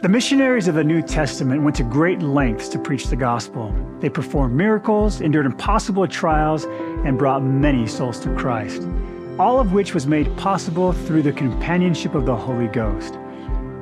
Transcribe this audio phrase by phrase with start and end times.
[0.00, 3.74] The missionaries of the New Testament went to great lengths to preach the gospel.
[3.98, 6.66] They performed miracles, endured impossible trials,
[7.04, 8.86] and brought many souls to Christ,
[9.40, 13.14] all of which was made possible through the companionship of the Holy Ghost.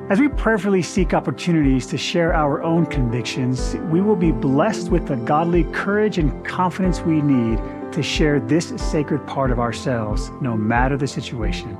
[0.09, 5.05] As we prayerfully seek opportunities to share our own convictions, we will be blessed with
[5.05, 7.59] the godly courage and confidence we need
[7.91, 11.77] to share this sacred part of ourselves, no matter the situation.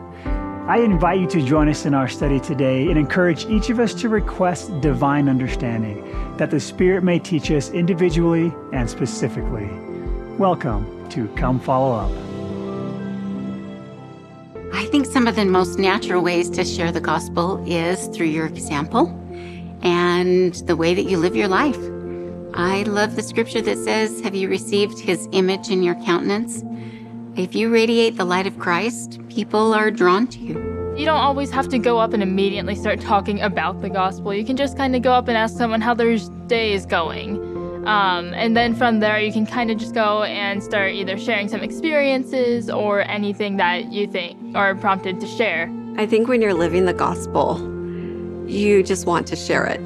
[0.67, 3.93] I invite you to join us in our study today and encourage each of us
[4.01, 6.03] to request divine understanding
[6.35, 9.69] that the Spirit may teach us individually and specifically.
[10.37, 12.11] Welcome to Come Follow Up.
[14.73, 18.47] I think some of the most natural ways to share the gospel is through your
[18.47, 19.07] example
[19.83, 21.79] and the way that you live your life.
[22.55, 26.61] I love the scripture that says, Have you received his image in your countenance?
[27.37, 30.95] If you radiate the light of Christ, people are drawn to you.
[30.97, 34.33] You don't always have to go up and immediately start talking about the gospel.
[34.33, 37.37] You can just kind of go up and ask someone how their day is going.
[37.87, 41.47] Um, and then from there, you can kind of just go and start either sharing
[41.47, 45.71] some experiences or anything that you think are prompted to share.
[45.95, 47.59] I think when you're living the gospel,
[48.49, 49.79] you just want to share it.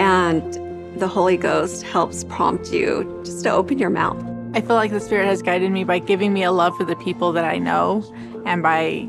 [0.00, 4.20] And the Holy Ghost helps prompt you just to open your mouth.
[4.54, 6.96] I feel like the Spirit has guided me by giving me a love for the
[6.96, 8.04] people that I know
[8.44, 9.06] and by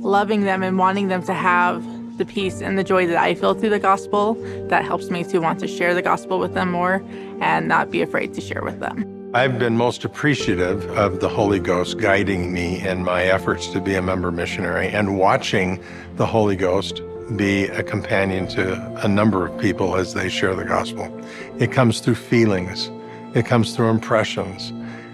[0.00, 1.82] loving them and wanting them to have
[2.18, 4.34] the peace and the joy that I feel through the gospel.
[4.68, 7.02] That helps me to want to share the gospel with them more
[7.40, 9.30] and not be afraid to share with them.
[9.34, 13.94] I've been most appreciative of the Holy Ghost guiding me in my efforts to be
[13.94, 15.82] a member missionary and watching
[16.16, 17.00] the Holy Ghost
[17.34, 21.10] be a companion to a number of people as they share the gospel.
[21.58, 22.90] It comes through feelings,
[23.34, 24.72] it comes through impressions.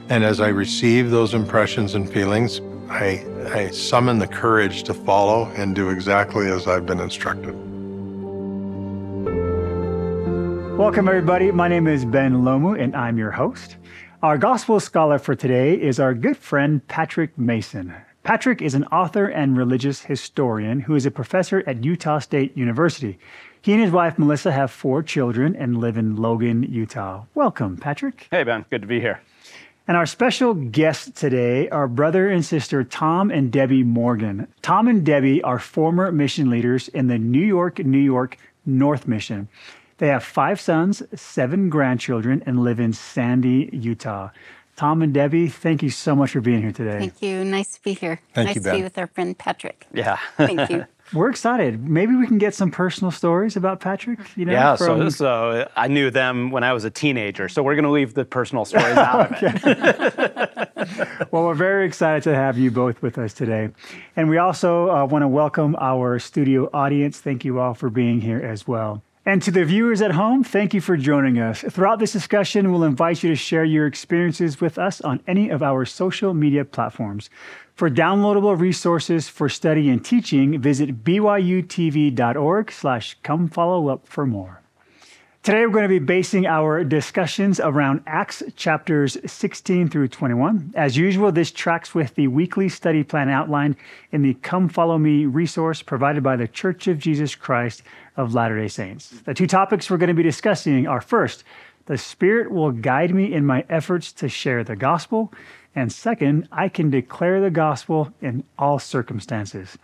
[0.08, 5.46] And as I receive those impressions and feelings, I, I summon the courage to follow
[5.56, 7.54] and do exactly as I've been instructed.
[10.76, 11.50] Welcome, everybody.
[11.50, 13.76] My name is Ben Lomu, and I'm your host.
[14.22, 17.94] Our gospel scholar for today is our good friend Patrick Mason.
[18.24, 23.18] Patrick is an author and religious historian who is a professor at Utah State University.
[23.62, 27.24] He and his wife Melissa have four children and live in Logan, Utah.
[27.34, 28.28] Welcome, Patrick.
[28.30, 28.64] Hey, Ben.
[28.70, 29.20] Good to be here.
[29.88, 34.46] And our special guests today are brother and sister Tom and Debbie Morgan.
[34.60, 38.36] Tom and Debbie are former mission leaders in the New York, New York
[38.66, 39.48] North Mission.
[39.96, 44.28] They have five sons, seven grandchildren, and live in Sandy, Utah.
[44.76, 46.98] Tom and Debbie, thank you so much for being here today.
[46.98, 47.42] Thank you.
[47.42, 48.20] Nice to be here.
[48.32, 49.86] Thank nice you, to be with our friend Patrick.
[49.92, 50.18] Yeah.
[50.36, 50.86] Thank you.
[51.12, 51.88] We're excited.
[51.88, 54.18] Maybe we can get some personal stories about Patrick.
[54.36, 54.76] You know, yeah.
[54.76, 55.16] from- So,
[55.62, 57.48] so I knew them when I was a teenager.
[57.48, 60.64] So we're going to leave the personal stories out of it.
[61.30, 63.68] Well, we're very excited to have you both with us today.
[64.16, 67.20] And we also uh, want to welcome our studio audience.
[67.20, 69.02] Thank you all for being here as well.
[69.26, 71.60] And to the viewers at home, thank you for joining us.
[71.60, 75.62] Throughout this discussion, we'll invite you to share your experiences with us on any of
[75.62, 77.28] our social media platforms.
[77.78, 84.60] For downloadable resources for study and teaching, visit byutv.org slash come follow up for more.
[85.44, 90.72] Today, we're going to be basing our discussions around Acts chapters 16 through 21.
[90.74, 93.76] As usual, this tracks with the weekly study plan outlined
[94.10, 97.84] in the Come Follow Me resource provided by the Church of Jesus Christ
[98.16, 99.10] of Latter day Saints.
[99.24, 101.44] The two topics we're going to be discussing are first,
[101.86, 105.32] the Spirit will guide me in my efforts to share the gospel.
[105.74, 109.78] And second, I can declare the gospel in all circumstances.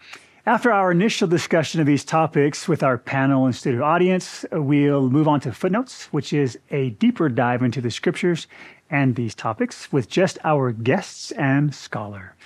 [0.46, 5.26] After our initial discussion of these topics with our panel and studio audience, we'll move
[5.26, 8.46] on to footnotes, which is a deeper dive into the scriptures
[8.90, 12.36] and these topics with just our guests and scholar.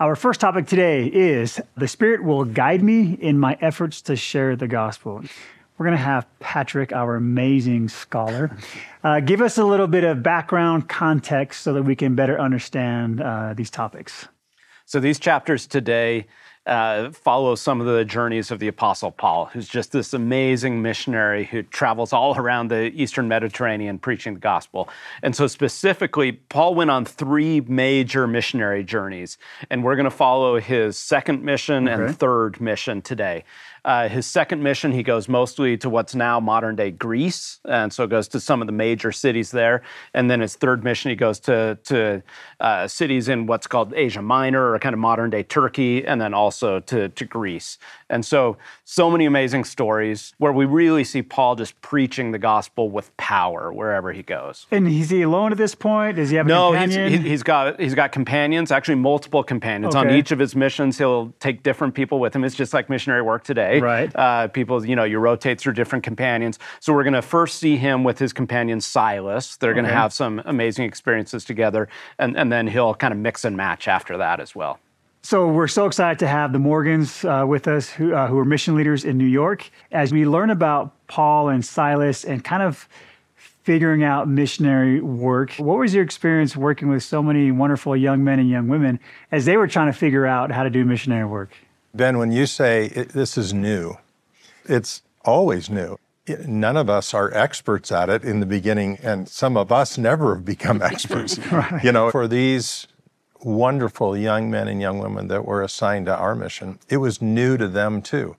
[0.00, 4.56] Our first topic today is the Spirit will guide me in my efforts to share
[4.56, 5.22] the gospel.
[5.76, 8.56] We're going to have Patrick, our amazing scholar,
[9.02, 13.20] uh, give us a little bit of background context so that we can better understand
[13.20, 14.28] uh, these topics.
[14.86, 16.26] So these chapters today
[16.66, 21.44] uh, follow some of the journeys of the Apostle Paul, who's just this amazing missionary
[21.44, 24.88] who travels all around the Eastern Mediterranean preaching the gospel.
[25.22, 29.36] And so, specifically, Paul went on three major missionary journeys,
[29.68, 32.02] and we're going to follow his second mission Okay.
[32.04, 33.44] and third mission today.
[33.84, 38.06] Uh, his second mission, he goes mostly to what's now modern day Greece, and so
[38.06, 39.82] goes to some of the major cities there.
[40.14, 42.22] And then his third mission, he goes to to
[42.60, 46.32] uh, cities in what's called Asia Minor or kind of modern day Turkey, and then
[46.32, 47.78] also to to Greece.
[48.08, 52.90] And so, so many amazing stories where we really see Paul just preaching the gospel
[52.90, 54.66] with power wherever he goes.
[54.70, 56.16] And is he alone at this point?
[56.16, 60.10] Does he have a No, he's, he's got he's got companions, actually multiple companions on
[60.10, 60.98] each of his missions.
[60.98, 62.44] He'll take different people with him.
[62.44, 63.80] It's just like missionary work today.
[63.80, 64.14] Right.
[64.14, 66.58] Uh, people, you know, you rotate through different companions.
[66.80, 69.56] So we're going to first see him with his companion Silas.
[69.56, 69.98] They're going to Okay.
[70.00, 71.88] have some amazing experiences together,
[72.18, 74.78] and, and then he'll kind of mix and match after that as well.
[75.24, 78.44] So we're so excited to have the Morgans uh, with us, who, uh, who are
[78.44, 82.86] mission leaders in New York, as we learn about Paul and Silas and kind of
[83.34, 85.54] figuring out missionary work.
[85.54, 89.00] What was your experience working with so many wonderful young men and young women
[89.32, 91.52] as they were trying to figure out how to do missionary work?
[91.94, 93.96] Ben, when you say it, this is new,
[94.66, 95.96] it's always new.
[96.26, 99.96] It- None of us are experts at it in the beginning, and some of us
[99.96, 101.40] never have become experts.
[101.82, 102.88] You know, for these
[103.44, 107.56] wonderful young men and young women that were assigned to our mission, it was new
[107.56, 108.36] to them too.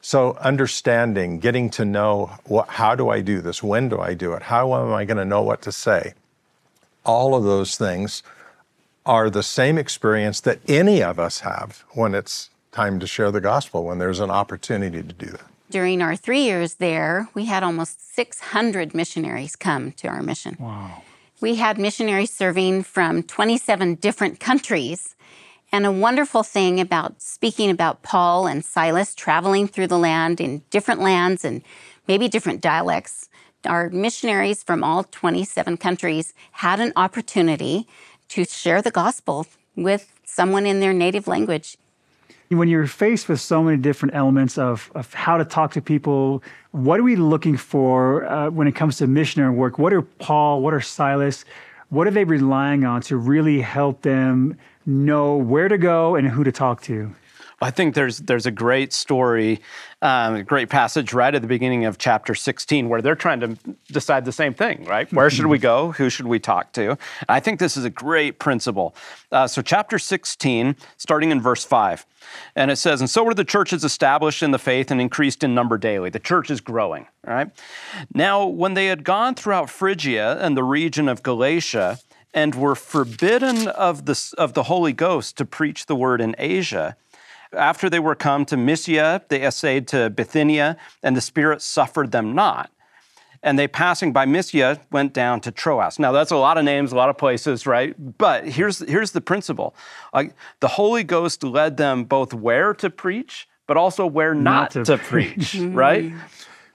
[0.00, 3.62] So, understanding, getting to know what, how do I do this?
[3.62, 4.42] When do I do it?
[4.42, 6.14] How am I going to know what to say?
[7.04, 8.22] All of those things
[9.04, 13.40] are the same experience that any of us have when it's time to share the
[13.40, 15.46] gospel, when there's an opportunity to do that.
[15.70, 20.56] During our three years there, we had almost 600 missionaries come to our mission.
[20.60, 21.02] Wow.
[21.40, 25.14] We had missionaries serving from 27 different countries.
[25.70, 30.62] And a wonderful thing about speaking about Paul and Silas traveling through the land in
[30.70, 31.62] different lands and
[32.08, 33.28] maybe different dialects,
[33.66, 37.86] our missionaries from all 27 countries had an opportunity
[38.28, 41.76] to share the gospel with someone in their native language.
[42.48, 46.44] When you're faced with so many different elements of, of how to talk to people,
[46.70, 49.78] what are we looking for uh, when it comes to missionary work?
[49.78, 51.44] What are Paul, what are Silas,
[51.88, 56.44] what are they relying on to really help them know where to go and who
[56.44, 57.12] to talk to?
[57.60, 59.60] I think there's there's a great story,
[60.02, 63.56] um, a great passage right at the beginning of chapter 16 where they're trying to
[63.88, 65.10] decide the same thing, right?
[65.10, 65.92] Where should we go?
[65.92, 66.98] Who should we talk to?
[67.30, 68.94] I think this is a great principle.
[69.32, 72.04] Uh, so, chapter 16, starting in verse 5,
[72.54, 75.54] and it says, And so were the churches established in the faith and increased in
[75.54, 76.10] number daily.
[76.10, 77.50] The church is growing, right?
[78.12, 82.00] Now, when they had gone throughout Phrygia and the region of Galatia,
[82.34, 86.94] and were forbidden of the, of the Holy Ghost to preach the word in Asia,
[87.56, 92.34] after they were come to Mysia, they essayed to Bithynia, and the Spirit suffered them
[92.34, 92.70] not.
[93.42, 95.98] And they passing by Mysia went down to Troas.
[95.98, 97.94] Now that's a lot of names, a lot of places, right?
[98.18, 99.74] But here's here's the principle:
[100.12, 104.84] like the Holy Ghost led them both where to preach, but also where not, to
[104.84, 105.74] to, preach, mm-hmm.
[105.74, 106.12] right?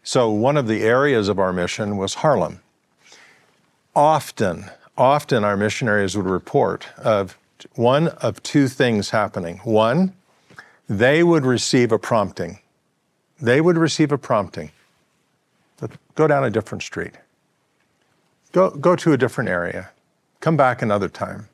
[0.04, 2.62] So, one of the areas of our mission was Harlem.
[3.96, 4.66] Often,
[4.98, 7.38] often our missionaries would report of
[7.76, 9.58] one of two things happening.
[9.64, 10.14] One,
[10.92, 12.60] they would receive a prompting.
[13.40, 14.72] They would receive a prompting.
[16.16, 17.14] Go down a different street.
[18.52, 19.92] Go, go to a different area.
[20.42, 21.48] Come back another time.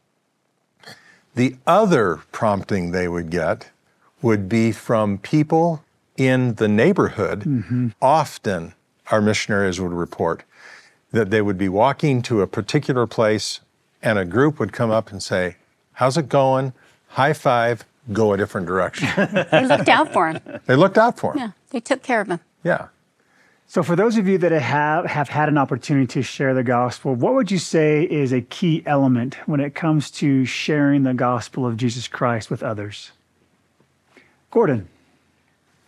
[1.36, 3.70] The other prompting they would get
[4.24, 5.84] would be from people
[6.18, 7.42] in the neighborhood.
[7.42, 7.90] Mm-hmm.
[8.02, 8.74] Often,
[9.12, 10.44] our missionaries would report
[11.12, 13.60] that they would be walking to a particular place
[14.02, 15.58] and a group would come up and say,
[15.94, 16.74] How's it going?
[17.10, 19.08] High five, go a different direction.
[19.52, 20.42] They looked out for him.
[20.66, 21.40] they looked out for him.
[21.40, 22.40] Yeah, they took care of him.
[22.64, 22.88] Yeah.
[23.70, 27.16] So, for those of you that have, have had an opportunity to share the gospel,
[27.16, 31.66] what would you say is a key element when it comes to sharing the gospel
[31.66, 33.12] of Jesus Christ with others?
[34.52, 34.88] Gordon.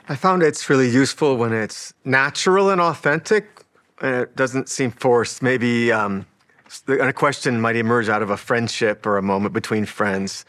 [0.09, 3.63] I found it's really useful when it's natural and authentic,
[4.01, 5.41] and it doesn't seem forced.
[5.41, 6.25] Maybe um,
[6.87, 10.43] a question might emerge out of a friendship or a moment between friends.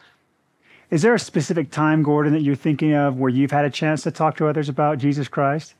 [0.91, 4.03] Is there a specific time, Gordon, that you're thinking of where you've had a chance
[4.03, 5.75] to talk to others about Jesus Christ?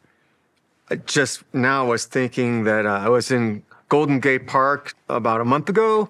[0.89, 5.45] I just now was thinking that uh, I was in Golden Gate Park about a
[5.45, 6.09] month ago.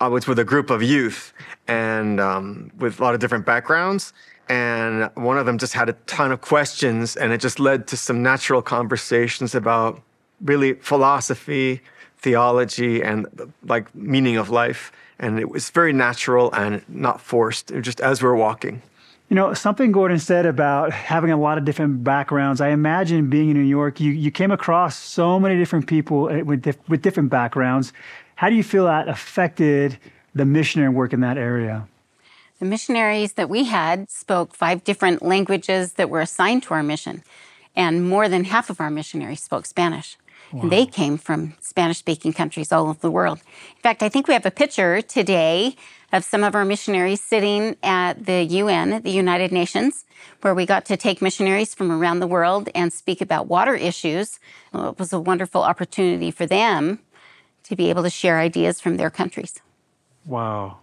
[0.00, 1.32] I was with a group of youth
[1.68, 4.12] and um, with a lot of different backgrounds.
[4.48, 7.96] And one of them just had a ton of questions, and it just led to
[7.96, 10.02] some natural conversations about
[10.40, 11.80] really philosophy,
[12.18, 13.26] theology, and
[13.64, 14.90] like meaning of life.
[15.18, 18.82] And it was very natural and not forced, just as we were walking.
[19.28, 22.60] You know, something Gordon said about having a lot of different backgrounds.
[22.60, 26.42] I imagine being in New York, you, you came across so many different people eh,
[26.42, 27.92] with, dif- with different backgrounds.
[28.34, 29.98] How do you feel that affected
[30.34, 31.88] the missionary work in that area?
[32.58, 37.24] The missionaries that we had spoke five different languages that were assigned to our mission,
[37.74, 40.16] and more than half of our missionaries spoke Spanish.
[40.52, 43.38] And they came from Spanish speaking countries all over the world.
[43.76, 45.76] In fact, I think we have a picture today
[46.12, 50.04] of some of our missionaries sitting at the UN, the United Nations,
[50.42, 54.38] where we got to take missionaries from around the world and speak about water issues.
[54.72, 57.00] Well, it was a wonderful opportunity for them
[57.64, 59.60] to be able to share ideas from their countries.
[60.26, 60.78] Wow.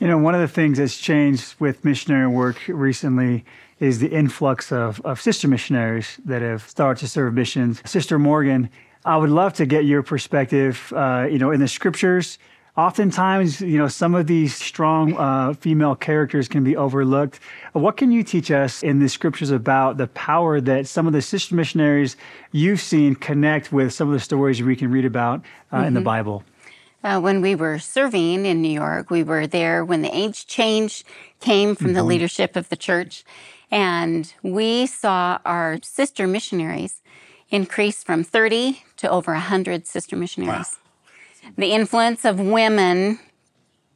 [0.00, 3.44] You know, one of the things that's changed with missionary work recently
[3.78, 7.82] is the influx of, of sister missionaries that have started to serve missions.
[7.88, 8.68] Sister Morgan,
[9.06, 10.92] I would love to get your perspective.
[10.94, 12.38] Uh, you know, in the scriptures,
[12.76, 17.38] oftentimes, you know, some of these strong uh, female characters can be overlooked.
[17.72, 21.22] What can you teach us in the scriptures about the power that some of the
[21.22, 22.16] sister missionaries
[22.50, 25.86] you've seen connect with some of the stories we can read about uh, mm-hmm.
[25.86, 26.42] in the Bible?
[27.04, 31.04] Uh, when we were serving in New York, we were there when the age change
[31.38, 31.94] came from mm-hmm.
[31.94, 33.24] the leadership of the church.
[33.70, 37.02] And we saw our sister missionaries
[37.50, 40.78] increase from 30 to over 100 sister missionaries.
[41.44, 41.50] Wow.
[41.56, 43.20] The influence of women,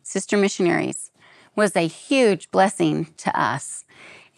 [0.02, 1.11] sister missionaries,
[1.57, 3.85] was a huge blessing to us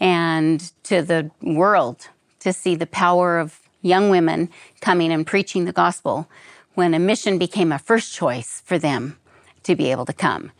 [0.00, 2.08] and to the world
[2.40, 4.48] to see the power of young women
[4.80, 6.28] coming and preaching the gospel
[6.74, 9.18] when a mission became a first choice for them
[9.62, 10.50] to be able to come.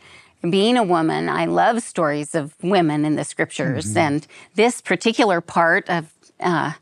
[0.47, 3.97] Being a woman, I love stories of women in the scriptures, mm-hmm.
[3.97, 6.73] and this particular part of uh,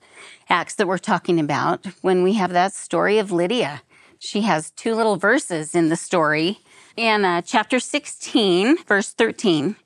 [0.51, 3.84] Acts that we're talking about, when we have that story of Lydia,
[4.20, 6.60] she has two little verses in the story.
[6.98, 9.77] In uh, chapter 16, verse 13,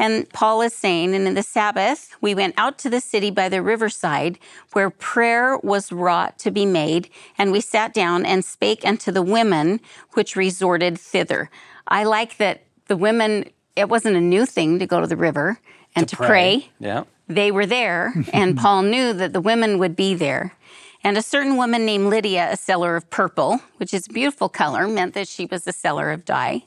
[0.00, 3.48] and Paul is saying, and in the Sabbath, we went out to the city by
[3.48, 4.40] the riverside
[4.72, 9.22] where prayer was wrought to be made, and we sat down and spake unto the
[9.22, 9.80] women
[10.14, 11.50] which resorted thither.
[11.86, 13.44] I like that the women,
[13.76, 15.60] it wasn't a new thing to go to the river
[15.94, 16.26] and to, to pray.
[16.26, 16.70] pray.
[16.78, 17.04] Yeah.
[17.28, 20.56] They were there, and Paul knew that the women would be there.
[21.02, 24.86] And a certain woman named Lydia, a seller of purple, which is a beautiful color,
[24.86, 26.64] meant that she was a seller of dye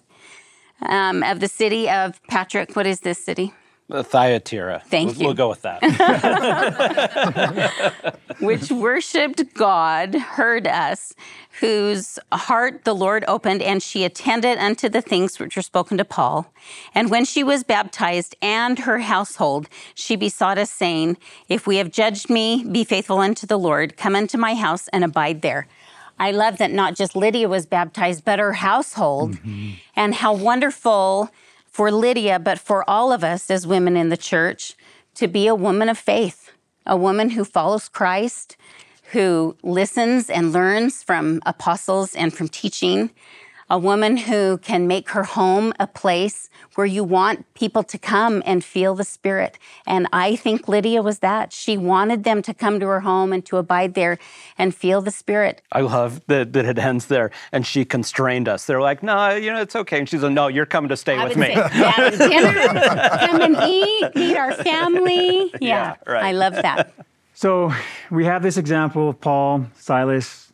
[0.81, 2.75] um, of the city of Patrick.
[2.75, 3.53] What is this city?
[3.91, 4.81] Thyatira.
[4.85, 5.25] Thank we'll, you.
[5.27, 5.81] We'll go with that.
[8.39, 11.13] Which worshipped God, heard us,
[11.59, 16.05] whose heart the Lord opened, and she attended unto the things which were spoken to
[16.05, 16.51] Paul.
[16.95, 21.91] And when she was baptized and her household, she besought us, saying, If we have
[21.91, 25.67] judged me, be faithful unto the Lord, come unto my house and abide there.
[26.19, 29.71] I love that not just Lydia was baptized, but her household, mm-hmm.
[29.95, 31.29] and how wonderful
[31.73, 34.75] for Lydia, but for all of us as women in the church
[35.15, 36.51] to be a woman of faith,
[36.85, 38.55] a woman who follows Christ,
[39.11, 43.09] who listens and learns from apostles and from teaching,
[43.69, 48.41] a woman who can make her home a place where you want people to come
[48.45, 49.57] and feel the Spirit.
[49.85, 51.53] And I think Lydia was that.
[51.53, 54.17] She wanted them to come to her home and to abide there
[54.57, 55.61] and feel the Spirit.
[55.71, 57.31] I love that, that it ends there.
[57.51, 58.65] And she constrained us.
[58.65, 59.99] They're like, no, you know, it's okay.
[59.99, 61.55] And she's like, no, you're coming to stay I with me.
[61.55, 62.69] Say, dinner,
[63.19, 65.51] come and eat, meet our family.
[65.53, 66.25] Yeah, yeah right.
[66.25, 66.93] I love that.
[67.33, 67.73] So
[68.11, 70.52] we have this example of Paul, Silas,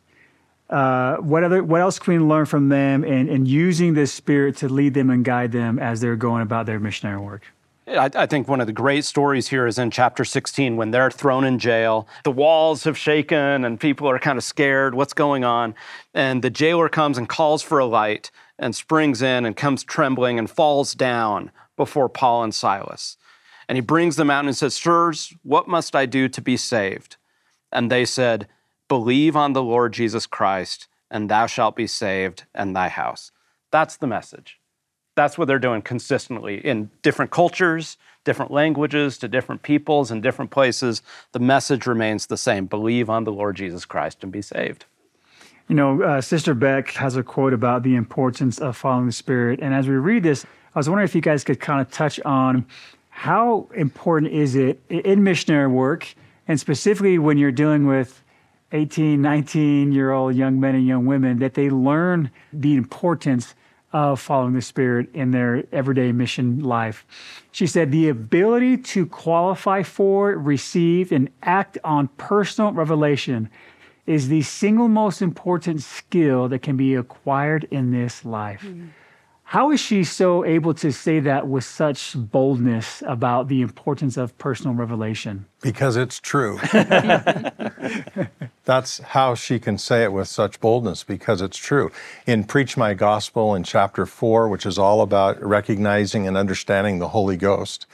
[0.70, 4.68] uh, what other what else can we learn from them and, using this spirit to
[4.68, 7.42] lead them and guide them as they're going about their missionary work?
[7.88, 11.10] I, I, think one of the great stories here is in chapter 16 when they're
[11.10, 12.06] thrown in jail.
[12.22, 14.94] The walls have shaken and people are kind of scared.
[14.94, 15.74] What's going on?
[16.14, 20.38] And the jailer comes and calls for a light and springs in and comes trembling
[20.38, 23.16] and falls down before Paul and Silas.
[23.68, 27.16] And he brings them out and says, Sirs, what must I do to be saved?
[27.72, 28.46] And they said,
[28.90, 33.30] Believe on the Lord Jesus Christ, and thou shalt be saved, and thy house.
[33.70, 34.58] That's the message.
[35.14, 40.50] That's what they're doing consistently in different cultures, different languages, to different peoples and different
[40.50, 41.02] places.
[41.30, 44.86] The message remains the same believe on the Lord Jesus Christ and be saved.
[45.68, 49.60] You know, uh, Sister Beck has a quote about the importance of following the Spirit.
[49.62, 50.44] And as we read this,
[50.74, 52.66] I was wondering if you guys could kind of touch on
[53.10, 56.12] how important is it in missionary work,
[56.48, 58.20] and specifically when you're dealing with
[58.72, 63.54] 18, 19 year old young men and young women that they learn the importance
[63.92, 67.04] of following the Spirit in their everyday mission life.
[67.50, 73.50] She said, the ability to qualify for, receive, and act on personal revelation
[74.06, 78.62] is the single most important skill that can be acquired in this life.
[78.62, 78.88] Mm-hmm.
[79.50, 84.38] How is she so able to say that with such boldness about the importance of
[84.38, 85.44] personal revelation?
[85.60, 86.60] Because it's true.
[88.64, 91.90] That's how she can say it with such boldness, because it's true.
[92.28, 97.08] In Preach My Gospel in chapter 4, which is all about recognizing and understanding the
[97.08, 97.86] Holy Ghost,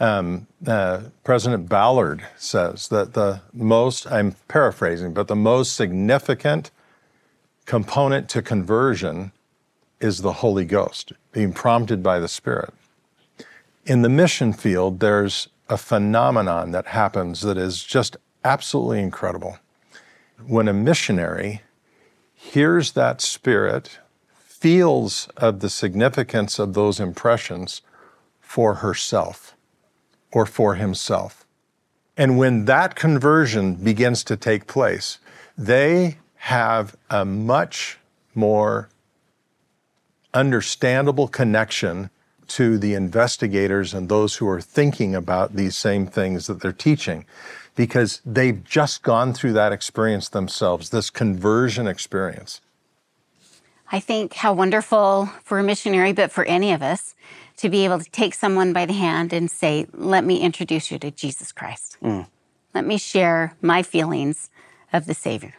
[0.00, 6.70] um, uh, President Ballard says that the most, I'm paraphrasing, but the most significant
[7.64, 9.32] component to conversion
[10.00, 12.72] is the Holy Ghost, being prompted by the Spirit.
[13.84, 19.58] In the mission field, there's a phenomenon that happens that is just absolutely incredible.
[20.46, 21.62] When a missionary
[22.34, 23.98] hears that Spirit,
[24.34, 27.82] feels of the significance of those impressions
[28.40, 29.54] for herself
[30.32, 31.46] or for himself,
[32.20, 35.18] And when that conversion begins to take place,
[35.56, 37.98] they have a much
[38.34, 38.90] more
[40.34, 42.10] understandable connection
[42.48, 47.24] to the investigators and those who are thinking about these same things that they're teaching
[47.76, 52.60] because they've just gone through that experience themselves, this conversion experience.
[53.92, 57.14] I think how wonderful for a missionary, but for any of us,
[57.56, 60.98] to be able to take someone by the hand and say, Let me introduce you
[61.00, 61.96] to Jesus Christ.
[62.02, 62.26] Mm.
[62.74, 64.50] Let me share my feelings
[64.92, 65.54] of the Savior.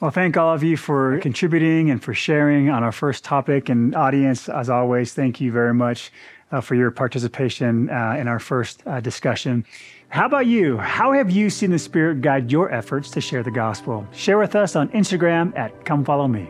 [0.00, 3.68] Well, thank all of you for contributing and for sharing on our first topic.
[3.68, 6.10] And audience, as always, thank you very much
[6.50, 9.66] uh, for your participation uh, in our first uh, discussion.
[10.08, 10.78] How about you?
[10.78, 14.06] How have you seen the Spirit guide your efforts to share the gospel?
[14.10, 16.48] Share with us on Instagram at Come Follow Me.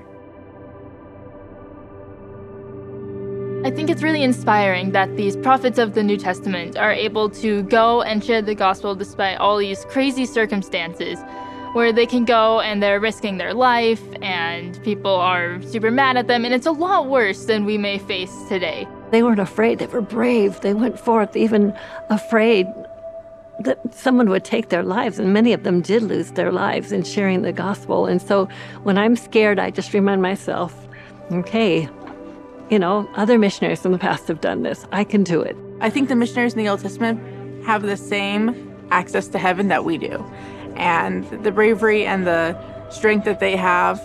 [3.64, 7.64] I think it's really inspiring that these prophets of the New Testament are able to
[7.64, 11.18] go and share the gospel despite all these crazy circumstances
[11.72, 16.26] where they can go and they're risking their life and people are super mad at
[16.26, 18.88] them and it's a lot worse than we may face today.
[19.10, 20.60] They weren't afraid, they were brave.
[20.60, 21.76] They went forth even
[22.08, 22.66] afraid
[23.60, 27.02] that someone would take their lives, and many of them did lose their lives in
[27.02, 28.06] sharing the gospel.
[28.06, 28.46] And so
[28.84, 30.74] when I'm scared, I just remind myself,
[31.30, 31.86] okay,
[32.70, 34.86] you know, other missionaries in the past have done this.
[34.92, 35.56] I can do it.
[35.80, 37.20] I think the missionaries in the Old Testament
[37.66, 40.24] have the same access to heaven that we do
[40.76, 42.56] and the bravery and the
[42.90, 44.00] strength that they have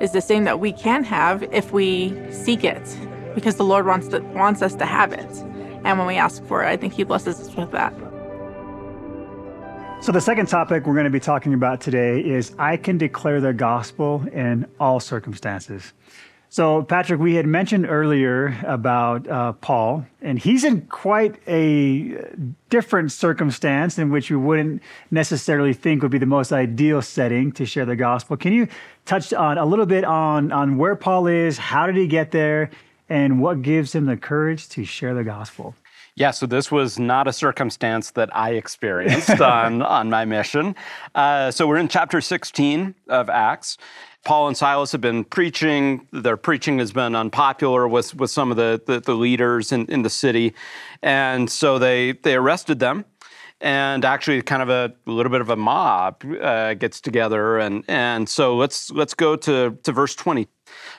[0.00, 2.98] is the same that we can have if we seek it
[3.34, 5.30] because the Lord wants to, wants us to have it.
[5.84, 7.94] And when we ask for it, I think he blesses us with that.
[10.02, 13.40] So the second topic we're going to be talking about today is I can declare
[13.40, 15.92] the gospel in all circumstances.
[16.48, 22.24] So, Patrick, we had mentioned earlier about uh, Paul, and he's in quite a
[22.70, 27.66] different circumstance in which you wouldn't necessarily think would be the most ideal setting to
[27.66, 28.36] share the gospel.
[28.36, 28.68] Can you
[29.04, 32.70] touch on a little bit on, on where Paul is, how did he get there,
[33.08, 35.74] and what gives him the courage to share the gospel?
[36.18, 40.74] Yeah, so this was not a circumstance that I experienced on, on my mission.
[41.14, 43.76] Uh, so we're in chapter 16 of Acts.
[44.24, 46.08] Paul and Silas have been preaching.
[46.12, 50.02] Their preaching has been unpopular with, with some of the, the, the leaders in, in
[50.02, 50.54] the city.
[51.02, 53.04] And so they, they arrested them
[53.60, 57.84] and actually kind of a, a little bit of a mob uh, gets together and
[57.88, 60.46] and so let's let's go to to verse 20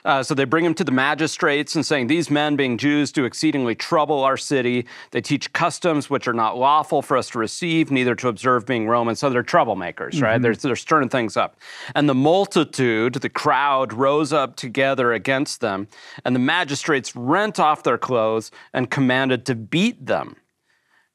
[0.08, 3.26] uh, so they bring him to the magistrates and saying, These men, being Jews, do
[3.26, 4.86] exceedingly trouble our city.
[5.10, 8.88] They teach customs which are not lawful for us to receive, neither to observe, being
[8.88, 9.18] Romans.
[9.18, 10.24] So they're troublemakers, mm-hmm.
[10.24, 10.40] right?
[10.40, 11.58] They're, they're stirring things up.
[11.94, 15.88] And the multitude, the crowd, rose up together against them.
[16.24, 20.36] And the magistrates rent off their clothes and commanded to beat them.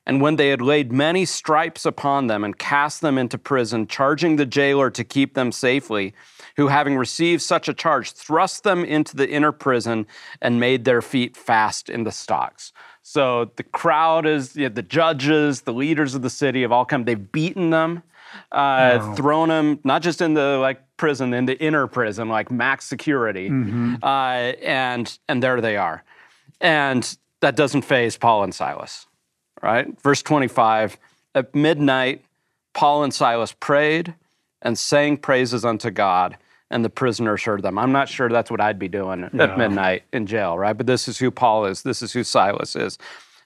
[0.05, 4.35] And when they had laid many stripes upon them and cast them into prison, charging
[4.35, 6.13] the jailer to keep them safely,
[6.55, 10.05] who, having received such a charge, thrust them into the inner prison
[10.41, 12.71] and made their feet fast in the stocks.
[13.01, 16.85] So the crowd is, you know, the judges, the leaders of the city have all
[16.85, 17.03] come.
[17.03, 18.03] They've beaten them,
[18.51, 19.15] uh, wow.
[19.15, 23.49] thrown them not just in the like prison, in the inner prison, like max security,
[23.49, 23.95] mm-hmm.
[24.01, 26.03] uh, and and there they are,
[26.61, 29.05] and that doesn't faze Paul and Silas,
[29.61, 29.87] right?
[30.01, 30.97] Verse twenty-five.
[31.35, 32.23] At midnight,
[32.73, 34.13] Paul and Silas prayed
[34.63, 36.37] and sang praises unto God,
[36.71, 37.77] and the prisoners heard them.
[37.77, 39.43] I'm not sure that's what I'd be doing no.
[39.43, 40.73] at midnight in jail, right?
[40.73, 42.97] But this is who Paul is, this is who Silas is.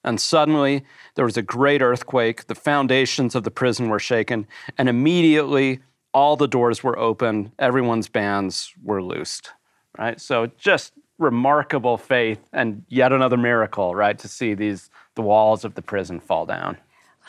[0.06, 4.88] And suddenly there was a great earthquake, the foundations of the prison were shaken, and
[4.88, 5.80] immediately
[6.14, 9.52] all the doors were open, everyone's bands were loosed,
[9.98, 10.22] right?
[10.22, 14.18] So just remarkable faith and yet another miracle, right?
[14.20, 16.78] To see these the walls of the prison fall down.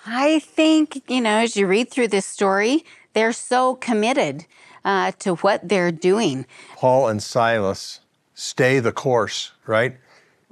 [0.06, 4.46] I think, you know, as you read through this story, they're so committed
[4.84, 6.46] uh, to what they're doing.
[6.76, 8.00] Paul and Silas
[8.34, 9.96] stay the course, right?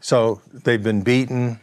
[0.01, 1.61] So they've been beaten,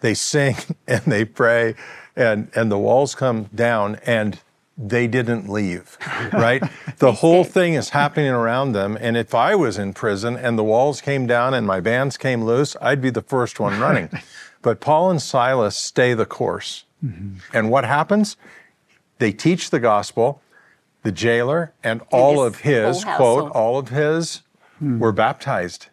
[0.00, 0.56] they sing
[0.88, 1.74] and they pray,
[2.16, 4.40] and, and the walls come down, and
[4.76, 5.98] they didn't leave,
[6.32, 6.62] right?
[6.98, 8.96] the whole thing is happening around them.
[9.00, 12.44] And if I was in prison and the walls came down and my bands came
[12.44, 14.08] loose, I'd be the first one running.
[14.62, 16.84] but Paul and Silas stay the course.
[17.04, 17.38] Mm-hmm.
[17.56, 18.36] And what happens?
[19.18, 20.40] They teach the gospel
[21.02, 24.42] the jailer and all of his, quote, all of his
[24.78, 24.98] hmm.
[24.98, 25.88] were baptized.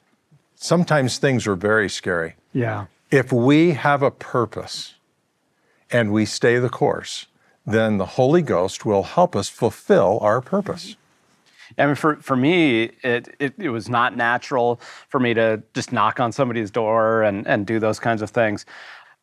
[0.55, 2.35] Sometimes things are very scary.
[2.53, 2.87] Yeah.
[3.11, 4.95] If we have a purpose
[5.91, 7.27] and we stay the course,
[7.65, 10.95] then the Holy Ghost will help us fulfill our purpose.
[11.77, 15.91] I mean, for, for me, it, it, it, was not natural for me to just
[15.91, 18.65] knock on somebody's door and, and do those kinds of things.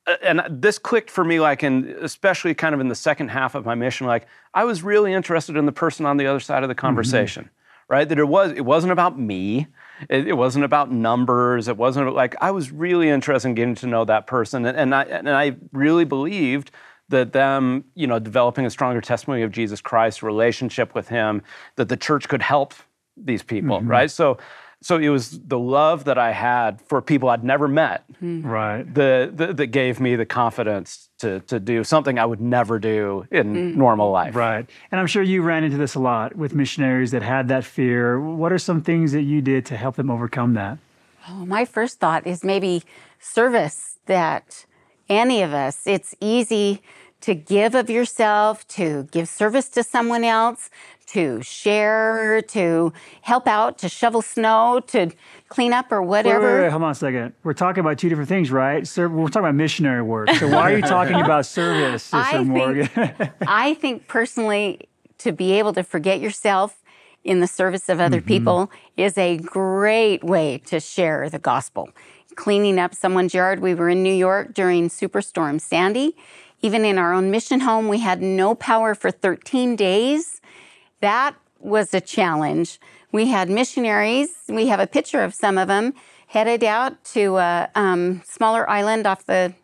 [0.07, 3.55] Uh, and this clicked for me like in especially kind of in the second half
[3.55, 6.63] of my mission like i was really interested in the person on the other side
[6.63, 7.93] of the conversation mm-hmm.
[7.93, 8.09] right?
[8.09, 9.67] That it was it wasn't about me.
[10.09, 11.69] It, it, wasn't about numbers.
[11.69, 14.67] It wasn't like i was really interested in getting to know that person.
[14.67, 16.71] And, and i and i really believed
[17.09, 21.43] that them you know developing a stronger testimony of jesus christ relationship with him
[21.77, 22.75] that the church could help
[23.17, 23.89] these people mm-hmm.
[23.89, 24.11] right?
[24.11, 24.39] So
[24.83, 28.45] so it was the love that I had for people I'd never met, mm.
[28.45, 28.83] right?
[28.83, 33.27] The, the, that gave me the confidence to to do something I would never do
[33.31, 33.75] in mm.
[33.77, 34.69] normal life, right?
[34.91, 38.21] And I'm sure you ran into this a lot with missionaries that had that fear.
[38.21, 40.79] What are some things that you did to help them overcome that?
[41.29, 42.83] Oh, my first thought is maybe
[43.21, 43.89] service.
[44.07, 44.67] That
[45.09, 46.83] any of us, it's easy
[47.23, 50.71] to give of yourself, to give service to someone else,
[51.07, 55.11] to share, to help out, to shovel snow, to
[55.49, 56.41] clean up or whatever.
[56.41, 57.35] Wait, wait, wait, hold on a second.
[57.43, 58.87] We're talking about two different things, right?
[58.87, 60.31] So we're talking about missionary work.
[60.31, 62.89] So why are you talking about service, Sister Morgan?
[63.47, 66.83] I think personally, to be able to forget yourself
[67.25, 68.27] in the service of other mm-hmm.
[68.29, 71.91] people is a great way to share the gospel.
[72.35, 73.61] Cleaning up someone's yard.
[73.61, 76.17] We were in New York during Superstorm Sandy.
[76.63, 80.41] Even in our own mission home, we had no power for 13 days
[81.03, 82.81] that was a challenge.
[83.13, 85.93] We had missionaries, we have a picture of some of them,
[86.29, 89.55] headed out to a um, smaller island off the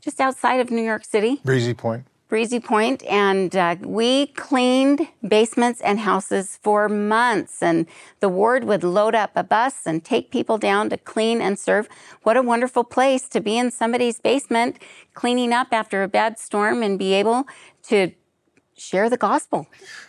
[0.00, 1.40] just outside of New York City.
[1.44, 2.04] Breezy Point.
[2.32, 7.62] Breezy Point, and uh, we cleaned basements and houses for months.
[7.62, 7.86] And
[8.20, 11.90] the ward would load up a bus and take people down to clean and serve.
[12.22, 14.78] What a wonderful place to be in somebody's basement,
[15.12, 17.44] cleaning up after a bad storm and be able
[17.88, 18.12] to
[18.78, 19.66] share the gospel.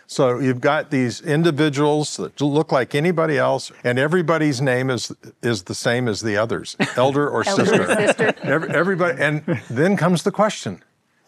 [0.08, 5.64] So you've got these individuals that look like anybody else, and everybody's name is is
[5.64, 7.84] the same as the others, elder or elder sister.
[7.84, 8.34] Or sister.
[8.44, 10.82] Every, everybody, and then comes the question: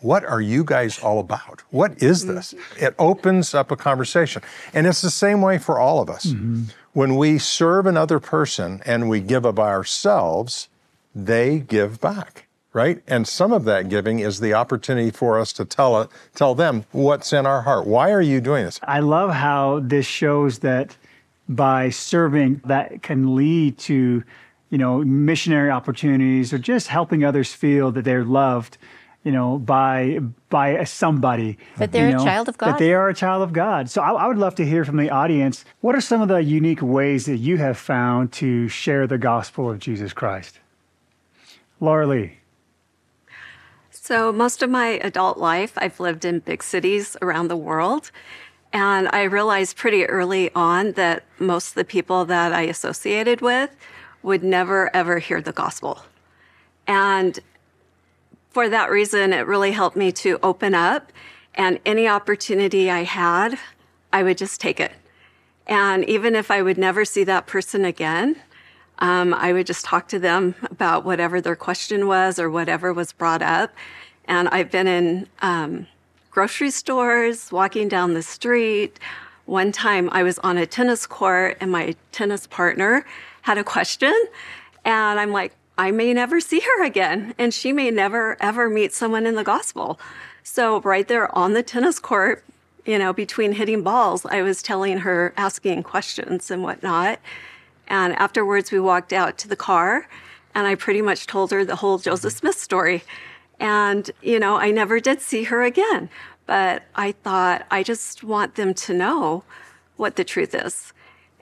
[0.05, 1.63] What are you guys all about?
[1.71, 2.53] What is this?
[2.53, 2.85] Mm-hmm.
[2.85, 6.27] It opens up a conversation, and it's the same way for all of us.
[6.27, 6.65] Mm-hmm.
[6.93, 10.69] When we serve another person and we give of ourselves,
[11.15, 12.43] they give back
[12.75, 13.01] right?
[13.07, 16.83] And some of that giving is the opportunity for us to tell it, tell them
[16.91, 17.87] what's in our heart.
[17.87, 18.81] Why are you doing this?
[18.83, 20.97] I love how this shows that
[21.47, 24.25] by serving that can lead to,
[24.69, 28.77] you know, missionary opportunities or just helping others feel that they're loved,
[29.25, 31.57] you know, by by somebody.
[31.77, 32.67] That they're you know, a child of God.
[32.67, 33.89] That they are a child of God.
[33.89, 35.65] So I, I would love to hear from the audience.
[35.81, 39.69] What are some of the unique ways that you have found to share the gospel
[39.69, 40.59] of Jesus Christ?
[41.81, 42.37] Laura Lee.
[43.89, 48.11] So, most of my adult life, I've lived in big cities around the world.
[48.71, 53.75] And I realized pretty early on that most of the people that I associated with
[54.21, 56.03] would never, ever hear the gospel.
[56.85, 57.39] And
[58.55, 61.11] for that reason, it really helped me to open up.
[61.55, 63.59] And any opportunity I had,
[64.13, 64.93] I would just take it.
[65.67, 68.37] And even if I would never see that person again,
[68.99, 73.11] um, I would just talk to them about whatever their question was or whatever was
[73.11, 73.73] brought up.
[74.23, 75.87] And I've been in um,
[76.31, 79.01] grocery stores, walking down the street.
[79.47, 83.05] One time I was on a tennis court and my tennis partner
[83.41, 84.15] had a question.
[84.85, 87.33] And I'm like, I may never see her again.
[87.37, 89.99] And she may never, ever meet someone in the gospel.
[90.43, 92.43] So, right there on the tennis court,
[92.85, 97.19] you know, between hitting balls, I was telling her, asking questions and whatnot.
[97.87, 100.07] And afterwards, we walked out to the car,
[100.53, 103.03] and I pretty much told her the whole Joseph Smith story.
[103.59, 106.09] And, you know, I never did see her again.
[106.45, 109.43] But I thought, I just want them to know
[109.97, 110.93] what the truth is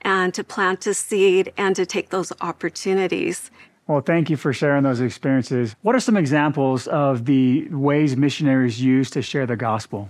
[0.01, 3.51] and to plant a seed and to take those opportunities.
[3.87, 5.75] Well, thank you for sharing those experiences.
[5.81, 10.09] What are some examples of the ways missionaries use to share the gospel?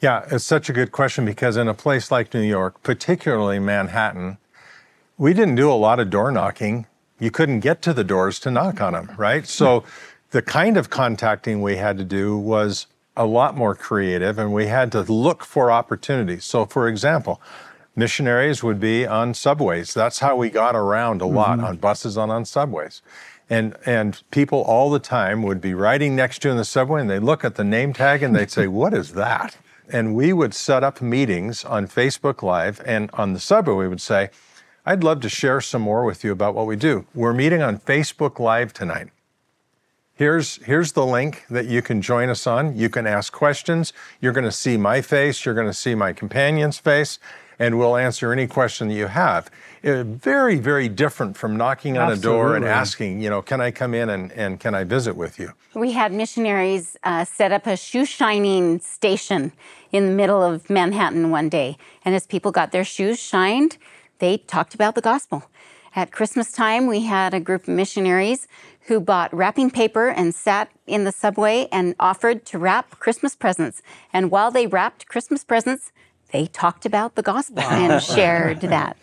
[0.00, 4.38] Yeah, it's such a good question because in a place like New York, particularly Manhattan,
[5.18, 6.86] we didn't do a lot of door knocking.
[7.18, 9.46] You couldn't get to the doors to knock on them, right?
[9.46, 9.84] So
[10.30, 14.66] the kind of contacting we had to do was a lot more creative and we
[14.66, 16.44] had to look for opportunities.
[16.44, 17.40] So, for example,
[17.96, 19.94] missionaries would be on subways.
[19.94, 21.66] That's how we got around a lot mm-hmm.
[21.66, 23.02] on buses and on subways.
[23.50, 27.00] And, and people all the time would be riding next to you in the subway
[27.00, 29.56] and they'd look at the name tag and they'd say, What is that?
[29.88, 34.00] And we would set up meetings on Facebook Live and on the subway we would
[34.00, 34.30] say,
[34.86, 37.06] I'd love to share some more with you about what we do.
[37.14, 39.08] We're meeting on Facebook Live tonight.
[40.16, 42.76] Here's, here's the link that you can join us on.
[42.76, 43.92] You can ask questions.
[44.20, 45.44] You're going to see my face.
[45.44, 47.18] You're going to see my companion's face.
[47.58, 49.50] And we'll answer any question that you have.
[49.84, 53.70] Uh, very, very different from knocking on a door and asking, you know, can I
[53.70, 55.52] come in and, and can I visit with you?
[55.74, 59.52] We had missionaries uh, set up a shoe shining station
[59.92, 61.76] in the middle of Manhattan one day.
[62.04, 63.76] And as people got their shoes shined,
[64.18, 65.44] they talked about the gospel.
[65.96, 68.48] At Christmas time, we had a group of missionaries
[68.86, 73.80] who bought wrapping paper and sat in the subway and offered to wrap Christmas presents.
[74.12, 75.92] And while they wrapped Christmas presents,
[76.34, 78.96] they talked about the gospel and shared that.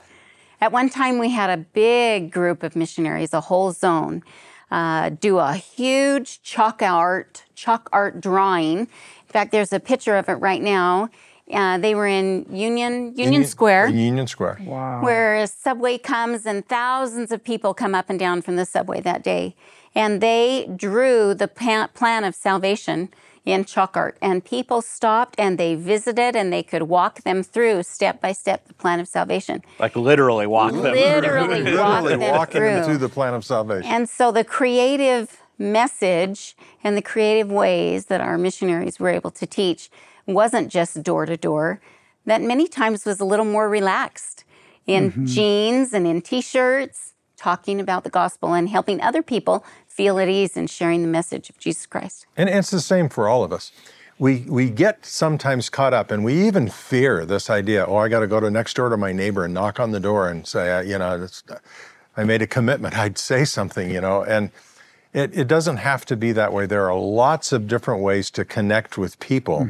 [0.59, 4.21] At one time, we had a big group of missionaries, a whole zone,
[4.69, 8.79] uh, do a huge chalk art, chalk art drawing.
[8.79, 8.87] In
[9.29, 11.09] fact, there's a picture of it right now.
[11.51, 14.59] Uh, they were in Union Union Square, Union Square.
[14.63, 15.01] Wow.
[15.01, 18.99] Where a subway comes and thousands of people come up and down from the subway
[19.01, 19.55] that day.
[19.95, 23.09] And they drew the plan of salvation
[23.45, 24.17] in chalk art.
[24.21, 28.67] And people stopped and they visited and they could walk them through step by step
[28.67, 29.63] the plan of salvation.
[29.79, 30.81] Like literally walk them.
[30.81, 32.93] Literally, walk Literally them walking them through.
[32.93, 33.89] through the plan of salvation.
[33.89, 39.45] And so the creative message and the creative ways that our missionaries were able to
[39.45, 39.89] teach
[40.25, 41.81] wasn't just door to door,
[42.25, 44.43] that many times was a little more relaxed
[44.85, 45.25] in mm-hmm.
[45.25, 50.29] jeans and in t shirts, talking about the gospel and helping other people feel at
[50.29, 52.25] ease and sharing the message of Jesus Christ.
[52.37, 53.71] And it's the same for all of us.
[54.17, 58.19] We, we get sometimes caught up and we even fear this idea oh, I got
[58.19, 60.71] to go to next door to my neighbor and knock on the door and say,
[60.71, 61.43] uh, you know, it's,
[62.15, 62.97] I made a commitment.
[63.05, 64.23] I'd say something, you know.
[64.23, 64.51] And
[65.13, 66.65] it, it doesn't have to be that way.
[66.65, 69.69] There are lots of different ways to connect with people.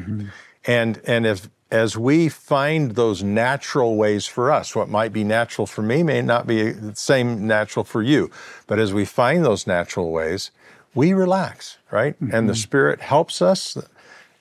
[0.64, 5.66] And, and if, as we find those natural ways for us, what might be natural
[5.66, 8.30] for me may not be the same natural for you.
[8.66, 10.50] But as we find those natural ways,
[10.94, 12.14] we relax, right?
[12.20, 12.60] And the mm-hmm.
[12.60, 13.78] Spirit helps us.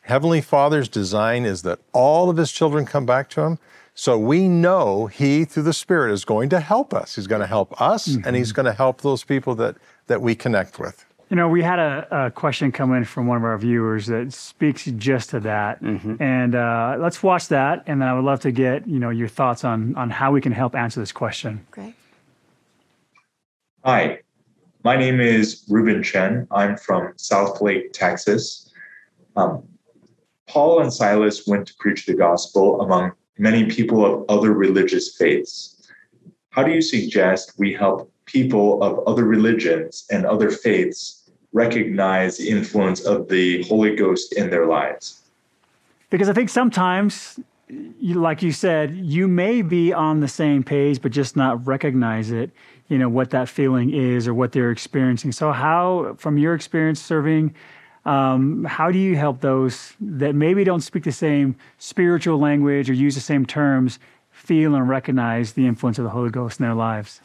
[0.01, 3.59] Heavenly Father's design is that all of His children come back to Him.
[3.95, 7.15] So we know He, through the Spirit, is going to help us.
[7.15, 8.55] He's going to help us, and He's mm-hmm.
[8.57, 11.05] going to help those people that, that we connect with.
[11.31, 14.33] You know, we had a, a question come in from one of our viewers that
[14.33, 15.79] speaks just to that,
[16.19, 17.85] and uh, let's watch that.
[17.87, 20.41] And then I would love to get you know your thoughts on on how we
[20.41, 21.65] can help answer this question.
[21.71, 21.95] Great.
[23.85, 24.19] Hi,
[24.83, 26.47] my name is Ruben Chen.
[26.51, 28.69] I'm from Southlake, Texas.
[29.37, 29.63] Um,
[30.49, 35.89] Paul and Silas went to preach the gospel among many people of other religious faiths.
[36.49, 41.20] How do you suggest we help people of other religions and other faiths
[41.53, 45.21] recognize the influence of the Holy Ghost in their lives?
[46.09, 51.01] Because I think sometimes, you, like you said, you may be on the same page,
[51.01, 52.51] but just not recognize it.
[52.89, 55.31] You know what that feeling is or what they're experiencing.
[55.31, 57.55] So, how, from your experience serving,
[58.03, 62.93] um, how do you help those that maybe don't speak the same spiritual language or
[62.93, 63.99] use the same terms
[64.31, 67.21] feel and recognize the influence of the Holy Ghost in their lives?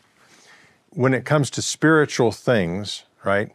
[0.96, 3.52] when it comes to spiritual things, right,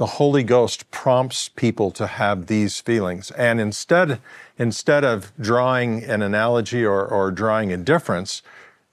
[0.00, 3.30] the Holy Ghost prompts people to have these feelings.
[3.32, 4.18] And instead,
[4.56, 8.40] instead of drawing an analogy or, or drawing a difference,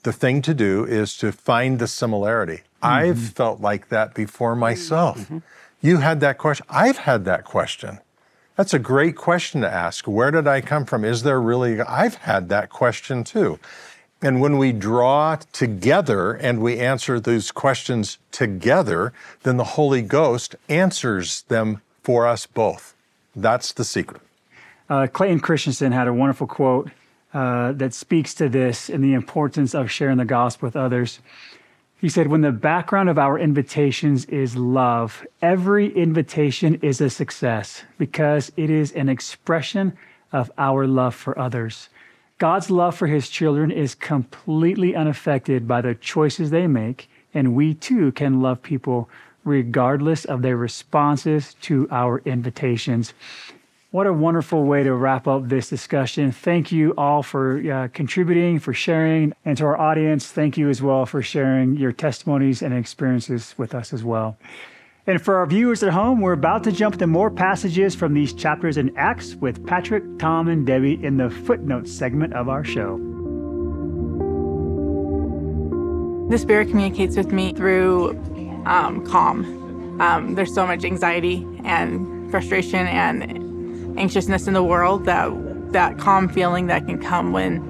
[0.04, 2.58] the thing to do is to find the similarity.
[2.84, 2.86] Mm-hmm.
[2.86, 5.20] I've felt like that before myself.
[5.20, 5.38] Mm-hmm.
[5.80, 6.66] You had that question.
[6.70, 8.00] I've had that question.
[8.58, 10.10] That's a great question to ask.
[10.10, 11.06] Where did I come from?
[11.06, 11.80] Is there really?
[11.80, 13.60] I've had that question too.
[14.22, 20.56] And when we draw together and we answer those questions together, then the Holy Ghost
[20.68, 22.96] answers them for us both.
[23.36, 24.22] That's the secret.
[24.90, 26.90] Uh, Clayton Christensen had a wonderful quote
[27.34, 31.20] uh, that speaks to this and the importance of sharing the gospel with others.
[32.00, 37.84] He said, When the background of our invitations is love, every invitation is a success
[37.98, 39.98] because it is an expression
[40.32, 41.90] of our love for others.
[42.38, 47.74] God's love for his children is completely unaffected by the choices they make, and we
[47.74, 49.10] too can love people
[49.44, 53.14] regardless of their responses to our invitations.
[53.90, 56.32] What a wonderful way to wrap up this discussion.
[56.32, 60.80] Thank you all for uh, contributing, for sharing, and to our audience, thank you as
[60.80, 64.38] well for sharing your testimonies and experiences with us as well.
[65.08, 68.34] And for our viewers at home, we're about to jump to more passages from these
[68.34, 72.98] chapters in Acts with Patrick, Tom, and Debbie in the footnotes segment of our show.
[76.30, 78.22] The Spirit communicates with me through
[78.66, 80.02] um, calm.
[80.02, 85.32] Um, there's so much anxiety and frustration and anxiousness in the world that
[85.72, 87.62] that calm feeling that can come when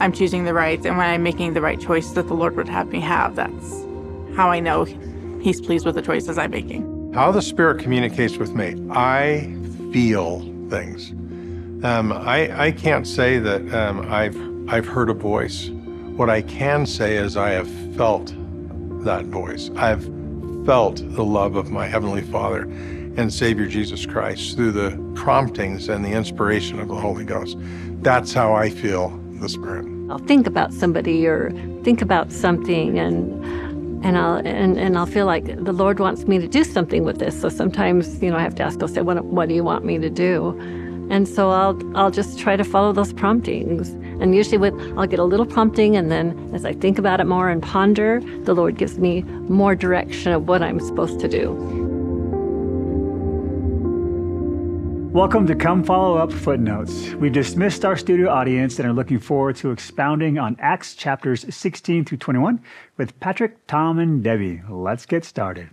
[0.00, 2.68] I'm choosing the right and when I'm making the right choice that the Lord would
[2.68, 3.36] have me have.
[3.36, 3.70] That's
[4.36, 4.86] how I know
[5.40, 7.12] He's pleased with the choices I'm making.
[7.14, 9.54] How the Spirit communicates with me, I
[9.92, 11.12] feel things.
[11.84, 14.36] Um, I, I can't say that um, I've
[14.68, 15.68] I've heard a voice.
[16.16, 18.34] What I can say is I have felt
[19.04, 19.70] that voice.
[19.76, 20.04] I've
[20.66, 22.62] felt the love of my Heavenly Father
[23.16, 27.56] and Savior Jesus Christ through the promptings and the inspiration of the Holy Ghost.
[28.02, 29.86] That's how I feel the Spirit.
[30.10, 31.50] I'll think about somebody or
[31.82, 33.65] think about something and
[34.06, 37.18] and I'll and, and I'll feel like the Lord wants me to do something with
[37.18, 37.40] this.
[37.40, 39.84] So sometimes, you know, I have to ask, I'll say, what, what do you want
[39.84, 40.56] me to do?
[41.10, 43.90] And so I'll I'll just try to follow those promptings.
[44.20, 47.24] And usually with I'll get a little prompting and then as I think about it
[47.24, 51.85] more and ponder, the Lord gives me more direction of what I'm supposed to do.
[55.16, 57.14] Welcome to Come Follow Up Footnotes.
[57.14, 62.04] We've dismissed our studio audience and are looking forward to expounding on Acts chapters 16
[62.04, 62.60] through 21
[62.98, 64.60] with Patrick, Tom, and Debbie.
[64.68, 65.70] Let's get started.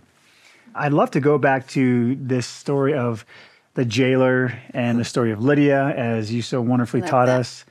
[0.74, 3.26] I'd love to go back to this story of
[3.74, 7.40] the jailer and the story of Lydia, as you so wonderfully taught that.
[7.40, 7.66] us.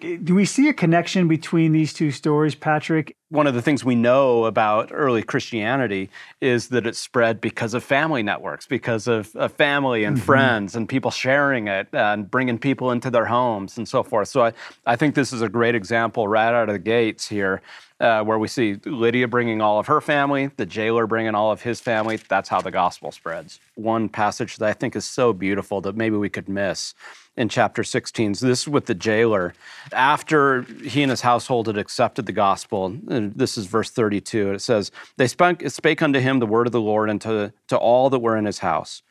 [0.00, 3.16] Do we see a connection between these two stories, Patrick?
[3.28, 7.82] One of the things we know about early Christianity is that it spread because of
[7.82, 12.90] family networks, because of, of family and friends and people sharing it and bringing people
[12.90, 14.28] into their homes and so forth.
[14.28, 14.52] So I,
[14.86, 17.60] I think this is a great example right out of the gates here,
[18.00, 21.62] uh, where we see Lydia bringing all of her family, the jailer bringing all of
[21.62, 22.18] his family.
[22.28, 23.60] That's how the gospel spreads.
[23.74, 26.94] One passage that I think is so beautiful that maybe we could miss
[27.36, 28.34] in chapter 16.
[28.34, 29.54] So this is with the jailer.
[29.92, 34.60] After he and his household had accepted the gospel, and this is verse 32, it
[34.60, 38.10] says, They spake, spake unto him the word of the Lord and to, to all
[38.10, 39.02] that were in his house.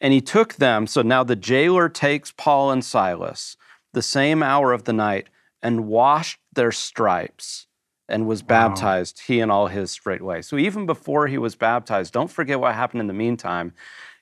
[0.00, 3.56] And he took them, so now the jailer takes Paul and Silas
[3.92, 5.28] the same hour of the night
[5.62, 7.66] and washed their stripes
[8.08, 10.42] and was baptized, he and all his straightway.
[10.42, 13.72] So even before he was baptized, don't forget what happened in the meantime,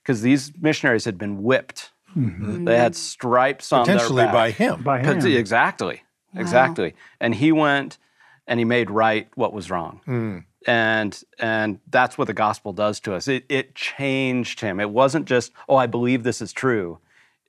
[0.02, 1.90] because these missionaries had been whipped.
[2.16, 2.64] Mm-hmm.
[2.64, 2.98] They had mm-hmm.
[2.98, 4.32] stripes on their Potentially back.
[4.32, 4.82] by him.
[4.82, 5.20] By him.
[5.20, 6.02] Pot- Exactly.
[6.36, 6.94] Exactly.
[7.20, 7.98] And he went
[8.46, 10.00] and he made right what was wrong.
[10.04, 10.38] Hmm.
[10.66, 13.28] And and that's what the gospel does to us.
[13.28, 14.80] It it changed him.
[14.80, 16.98] It wasn't just, oh, I believe this is true.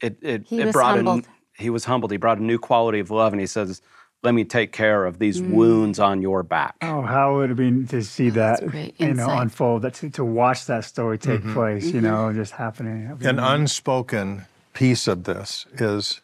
[0.01, 1.25] It it, He it was brought humbled.
[1.25, 2.11] A, he was humbled.
[2.11, 3.81] He brought a new quality of love and he says,
[4.21, 5.51] Let me take care of these mm.
[5.51, 6.75] wounds on your back.
[6.81, 9.83] Oh, how would it be to see that's that you know unfold?
[9.83, 11.53] That to, to watch that story take mm-hmm.
[11.53, 13.17] place, you know, just happening.
[13.21, 14.45] An unspoken
[14.75, 16.21] piece of this is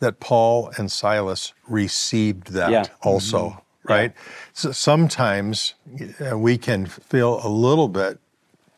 [0.00, 2.84] that Paul and Silas received that Yeah.
[3.02, 4.12] also, right?
[4.52, 5.74] So sometimes
[6.30, 8.18] uh, we can feel a little bit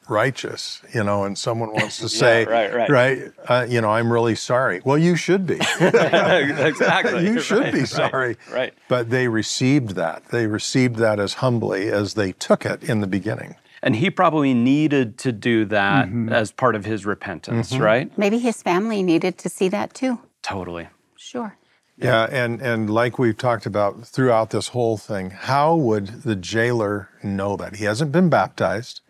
[0.09, 3.19] righteous, you know, and someone wants to say, right, right.
[3.49, 4.81] uh, you know, I'm really sorry.
[4.85, 5.59] Well, you should be.
[5.81, 7.25] exactly.
[7.29, 8.37] you should Right, be right, sorry.
[8.53, 8.75] Right.
[8.89, 10.27] But they received that.
[10.31, 13.57] They received that as humbly as they took it in the beginning.
[13.83, 16.33] And he probably needed to do that Mm-hmm.
[16.33, 18.11] as part of his repentance, right?
[18.19, 20.19] Maybe his family needed to see that too.
[20.43, 20.89] Totally.
[21.17, 21.57] Sure.
[21.99, 27.09] Yeah, and and like we've talked about throughout this whole thing, how would the jailer
[27.23, 27.77] know that?
[27.77, 29.01] He hasn't been baptized.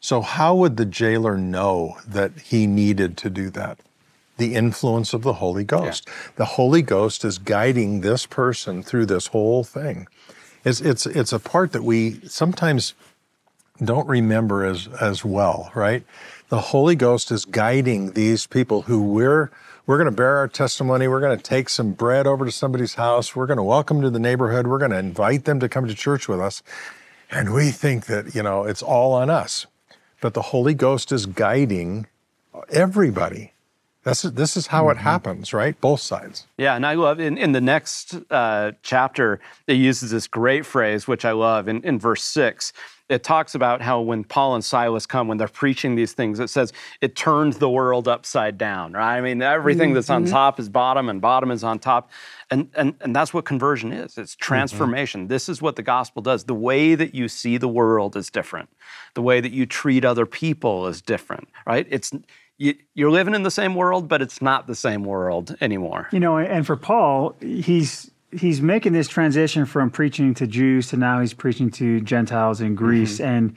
[0.00, 3.78] So how would the jailer know that he needed to do that?
[4.38, 6.08] The influence of the Holy Ghost.
[6.36, 10.08] The Holy Ghost is guiding this person through this whole thing.
[10.64, 12.94] It's it's it's a part that we sometimes
[13.84, 16.04] don't remember as as well, right?
[16.48, 19.50] The Holy Ghost is guiding these people who we're
[19.86, 21.08] we're going to bear our testimony.
[21.08, 23.34] We're going to take some bread over to somebody's house.
[23.34, 24.66] We're going to welcome to the neighborhood.
[24.66, 26.62] We're going to invite them to come to church with us.
[27.30, 29.66] And we think that, you know, it's all on us.
[30.20, 32.06] But the Holy Ghost is guiding
[32.70, 33.54] everybody.
[34.04, 35.80] This is, this is how it happens, right?
[35.80, 36.46] Both sides.
[36.58, 41.08] Yeah, and I love in, in the next uh, chapter, it uses this great phrase,
[41.08, 42.72] which I love in, in verse six.
[43.12, 46.48] It talks about how when Paul and Silas come, when they're preaching these things, it
[46.48, 49.18] says it turns the world upside down, right?
[49.18, 50.32] I mean, everything that's on mm-hmm.
[50.32, 52.10] top is bottom and bottom is on top.
[52.50, 54.42] And, and, and that's what conversion is it's mm-hmm.
[54.42, 55.28] transformation.
[55.28, 56.44] This is what the gospel does.
[56.44, 58.70] The way that you see the world is different,
[59.14, 61.86] the way that you treat other people is different, right?
[61.90, 62.12] It's
[62.58, 66.08] you, you're living in the same world, but it's not the same world anymore.
[66.12, 70.96] You know, and for Paul, he's he's making this transition from preaching to Jews to
[70.96, 73.56] now he's preaching to Gentiles in Greece, and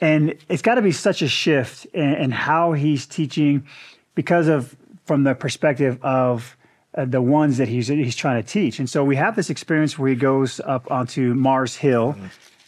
[0.00, 3.66] and it's got to be such a shift in, in how he's teaching,
[4.14, 6.56] because of from the perspective of
[6.94, 8.78] uh, the ones that he's he's trying to teach.
[8.78, 12.16] And so we have this experience where he goes up onto Mars Hill.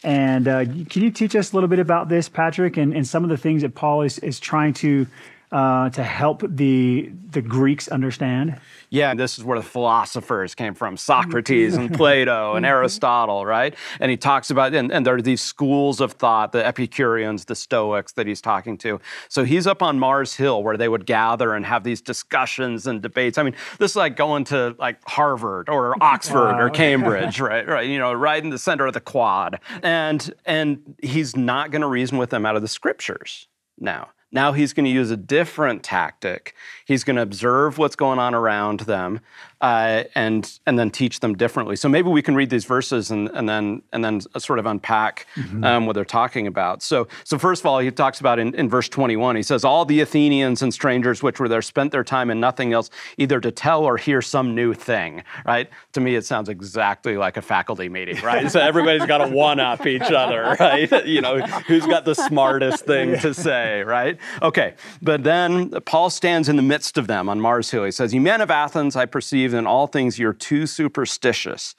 [0.01, 3.25] And uh, can you teach us a little bit about this, Patrick, and, and some
[3.25, 5.05] of the things that Paul is, is trying to
[5.51, 8.59] uh, to help the the Greeks understand?
[8.91, 13.75] Yeah, this is where the philosophers came from Socrates and Plato and Aristotle, right?
[13.99, 17.55] And he talks about, and, and there are these schools of thought, the Epicureans, the
[17.55, 18.99] Stoics that he's talking to.
[19.27, 22.99] So he's up on Mars Hill where they would gather and have these discussions and
[22.99, 23.37] debates.
[23.37, 26.59] I mean, this is like going to like Harvard or Oxford wow.
[26.59, 27.67] or Cambridge, right?
[27.67, 29.59] Right, you know, right in the center of the quad.
[29.83, 33.47] And and he's not going to reason with them out of the scriptures
[33.79, 34.09] now.
[34.31, 36.53] Now he's going to use a different tactic.
[36.85, 39.21] He's going to observe what's going on around them
[39.61, 41.75] uh, and and then teach them differently.
[41.75, 45.27] So maybe we can read these verses and, and then and then sort of unpack
[45.35, 45.63] mm-hmm.
[45.63, 46.81] um, what they're talking about.
[46.81, 49.35] So so first of all, he talks about in, in verse 21.
[49.35, 52.71] He says, "All the Athenians and strangers which were there spent their time in nothing
[52.71, 55.69] else, either to tell or hear some new thing." Right?
[55.93, 58.23] To me, it sounds exactly like a faculty meeting.
[58.23, 58.49] Right?
[58.49, 60.55] so everybody's got to one up each other.
[60.59, 60.89] Right?
[61.09, 63.81] You know, who's got the smartest thing to say?
[63.81, 64.17] Right?
[64.41, 64.75] Okay.
[65.01, 67.83] But then Paul stands in the midst of them on Mars Hill.
[67.83, 71.75] He says, "You men of Athens, I perceive." Believe in all things you're too superstitious.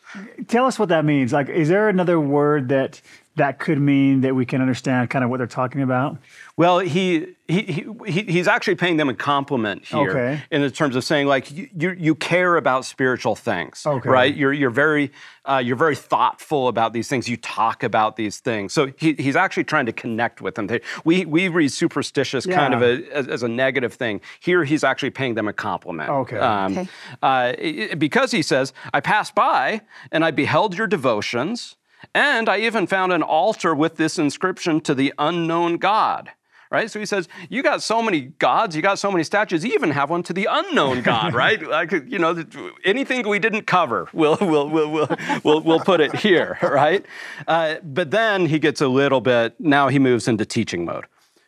[0.48, 1.32] Tell us what that means.
[1.32, 3.00] Like, is there another word that
[3.36, 6.18] that could mean that we can understand kind of what they're talking about?
[6.56, 10.42] Well, he, he, he he's actually paying them a compliment here okay.
[10.50, 14.08] in the terms of saying like you, you, you care about spiritual things, okay.
[14.08, 14.34] right?
[14.34, 15.12] You're you're very
[15.48, 17.28] uh, you're very thoughtful about these things.
[17.28, 18.72] You talk about these things.
[18.72, 20.68] So he, he's actually trying to connect with them.
[21.04, 22.56] We we read superstitious yeah.
[22.56, 24.20] kind of a, as, as, a negative thing.
[24.40, 26.10] Here he's actually paying them a compliment.
[26.10, 26.36] Okay.
[26.36, 26.88] Um, okay.
[27.22, 31.76] Uh, because he says, "I passed by and I beheld your devotions."
[32.14, 36.30] And I even found an altar with this inscription to the unknown God.
[36.70, 36.88] Right?
[36.88, 39.90] So he says, You got so many gods, you got so many statues, you even
[39.90, 41.61] have one to the unknown God, right?
[41.61, 42.44] Like, you know,
[42.84, 45.09] anything we didn't cover, we'll, we'll, we'll, we'll,
[45.42, 47.05] we'll, we'll put it here, right?
[47.48, 51.07] Uh, but then he gets a little bit, now he moves into teaching mode.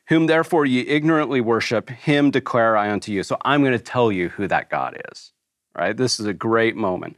[0.09, 3.23] Whom therefore ye ignorantly worship, him declare I unto you.
[3.23, 5.33] So I'm going to tell you who that God is,
[5.77, 5.97] right?
[5.97, 7.17] This is a great moment.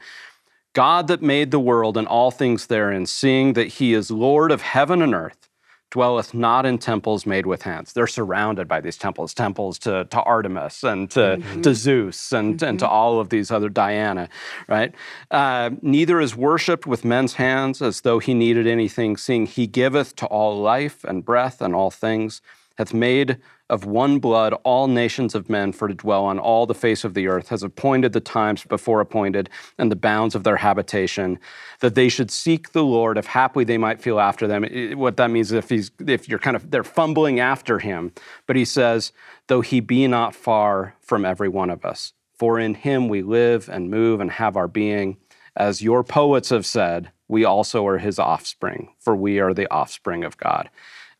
[0.74, 4.60] God that made the world and all things therein, seeing that he is Lord of
[4.60, 5.48] heaven and earth,
[5.94, 7.92] dwelleth not in temples made with hands.
[7.92, 11.60] They're surrounded by these temples, temples to, to Artemis and to, mm-hmm.
[11.60, 12.68] to Zeus and, mm-hmm.
[12.68, 12.92] and to mm-hmm.
[12.94, 14.28] all of these other Diana,
[14.68, 14.92] right?
[15.30, 20.16] Uh, neither is worshipped with men's hands as though he needed anything, seeing he giveth
[20.16, 22.42] to all life and breath and all things,
[22.76, 23.38] hath made
[23.70, 27.14] of one blood all nations of men for to dwell on all the face of
[27.14, 29.48] the earth, has appointed the times before appointed
[29.78, 31.38] and the bounds of their habitation,
[31.80, 34.64] that they should seek the Lord, if haply they might feel after them.
[34.64, 38.12] It, what that means is if he's if you're kind of they're fumbling after him,
[38.46, 39.12] but he says,
[39.46, 42.12] though he be not far from every one of us.
[42.34, 45.16] For in him we live and move and have our being.
[45.56, 50.24] As your poets have said, we also are his offspring, for we are the offspring
[50.24, 50.68] of God.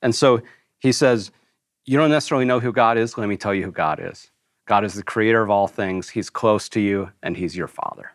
[0.03, 0.43] And so
[0.81, 1.31] he says,
[1.85, 4.31] you don't necessarily know who God is, let me tell you who God is.
[4.67, 6.09] God is the creator of all things.
[6.09, 8.13] He's close to you, and He's your Father.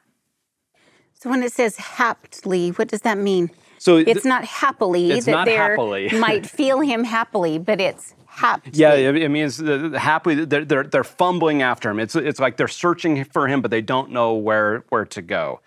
[1.13, 3.51] So when it says haply, what does that mean?
[3.77, 8.71] So it's not happily it's that they might feel Him happily, but it's haply.
[8.73, 9.57] Yeah, it, means
[9.95, 10.45] happily.
[10.45, 11.99] They're, they're, they're fumbling after Him.
[11.99, 15.61] It's it's like they're searching for Him, but they don't know where where to go.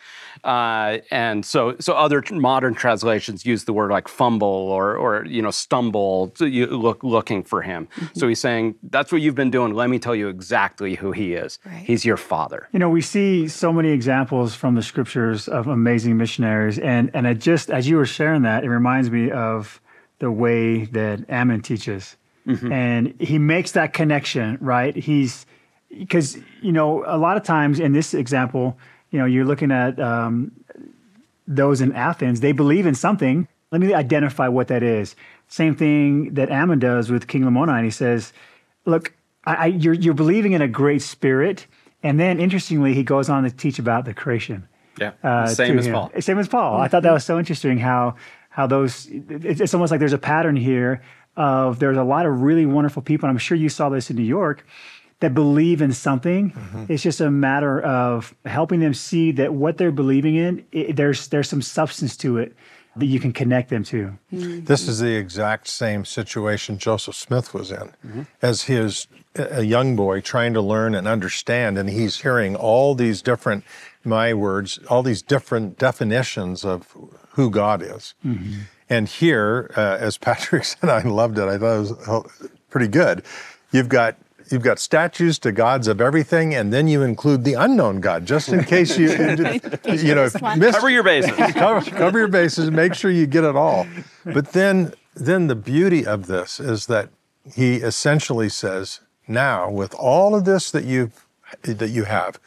[0.45, 5.41] Uh, and so, so other modern translations use the word like fumble or, or you
[5.41, 7.87] know, stumble, so you look looking for him.
[7.95, 8.19] Mm-hmm.
[8.19, 9.75] So he's saying, "That's what you've been doing.
[9.75, 11.59] Let me tell you exactly who he is.
[11.65, 11.85] Right.
[11.85, 16.17] He's your father." You know, we see so many examples from the scriptures of amazing
[16.17, 19.81] missionaries, and and I just as you were sharing that, it reminds me of
[20.19, 22.17] the way that Ammon teaches,
[22.47, 22.73] mm-hmm.
[22.73, 24.59] and he makes that connection.
[24.61, 24.95] Right?
[24.95, 25.47] He's
[25.91, 28.79] because you know a lot of times in this example
[29.13, 30.51] you know, you're looking at um,
[31.47, 33.47] those in Athens, they believe in something.
[33.71, 35.15] Let me identify what that is.
[35.49, 37.85] Same thing that Ammon does with King Lamoni.
[37.85, 38.33] He says,
[38.87, 39.13] look,
[39.45, 41.67] I, I, you're, you're believing in a great spirit.
[42.03, 44.67] And then interestingly, he goes on to teach about the creation.
[44.99, 45.95] Yeah, uh, same as him.
[45.95, 46.11] Paul.
[46.21, 46.79] Same as Paul.
[46.79, 48.17] I thought that was so interesting how
[48.51, 49.09] how those.
[49.11, 51.01] It's almost like there's a pattern here
[51.37, 53.29] of there's a lot of really wonderful people.
[53.29, 54.67] And I'm sure you saw this in New York
[55.21, 56.51] that believe in something.
[56.51, 56.93] Mm-hmm.
[56.93, 61.29] It's just a matter of helping them see that what they're believing in, it, there's
[61.29, 62.55] there's some substance to it
[62.97, 64.19] that you can connect them to.
[64.33, 64.65] Mm-hmm.
[64.65, 68.23] This is the exact same situation Joseph Smith was in, mm-hmm.
[68.43, 73.23] as his a young boy trying to learn and understand, and he's hearing all these
[73.23, 73.65] different,
[74.05, 76.95] my words, all these different definitions of
[77.31, 78.15] who God is.
[78.93, 81.49] And here, uh, as Patrick said, I loved it.
[81.49, 83.25] I thought it was pretty good.
[83.73, 84.17] You've got
[84.51, 88.51] you've got statues to gods of everything, and then you include the unknown God, just
[88.51, 89.09] in case you,
[89.89, 91.33] you know, miss, cover your bases.
[91.55, 92.71] cover, cover your bases.
[92.71, 93.87] Make sure you get it all.
[94.27, 97.09] But then, then the beauty of this is that
[97.55, 101.13] he essentially says, now with all of this that you
[101.63, 102.39] that you have,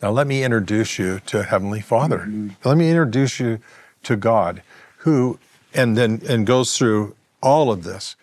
[0.00, 2.20] now let me introduce you to Heavenly Father.
[2.20, 2.48] Mm-hmm.
[2.64, 3.58] Let me introduce you
[4.04, 4.62] to God,
[5.06, 5.38] who
[5.72, 8.16] and then and goes through all of this.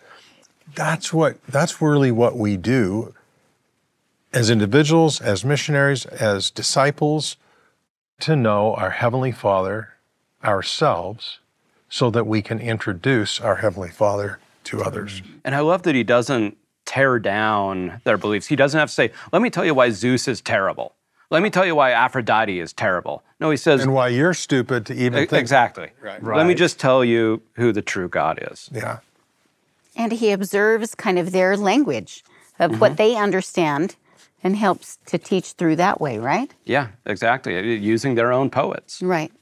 [0.74, 3.14] That's what that's really what we do
[4.34, 7.36] as individuals, as missionaries, as disciples,
[8.20, 9.94] to know our Heavenly Father
[10.44, 11.38] ourselves
[11.88, 15.22] so that we can introduce our Heavenly Father to others.
[15.42, 18.48] And I love that he doesn't tear down their beliefs.
[18.48, 20.94] He doesn't have to say, let me tell you why Zeus is terrible.
[21.34, 23.24] Let me tell you why Aphrodite is terrible.
[23.40, 25.32] No, he says, and why you're stupid to even think.
[25.32, 25.90] Exactly.
[26.00, 26.22] Right.
[26.22, 26.36] right.
[26.36, 28.70] Let me just tell you who the true God is.
[28.72, 29.00] Yeah.
[29.96, 32.22] And he observes kind of their language
[32.60, 32.80] of mm-hmm.
[32.80, 33.96] what they understand
[34.44, 36.54] and helps to teach through that way, right?
[36.66, 37.74] Yeah, exactly.
[37.78, 39.02] Using their own poets.
[39.02, 39.32] Right.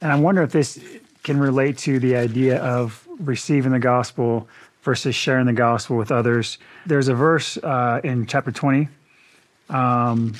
[0.00, 0.78] And I wonder if this
[1.24, 4.46] can relate to the idea of receiving the gospel
[4.82, 6.58] versus sharing the gospel with others.
[6.86, 8.86] There's a verse uh, in chapter 20,
[9.70, 10.34] um,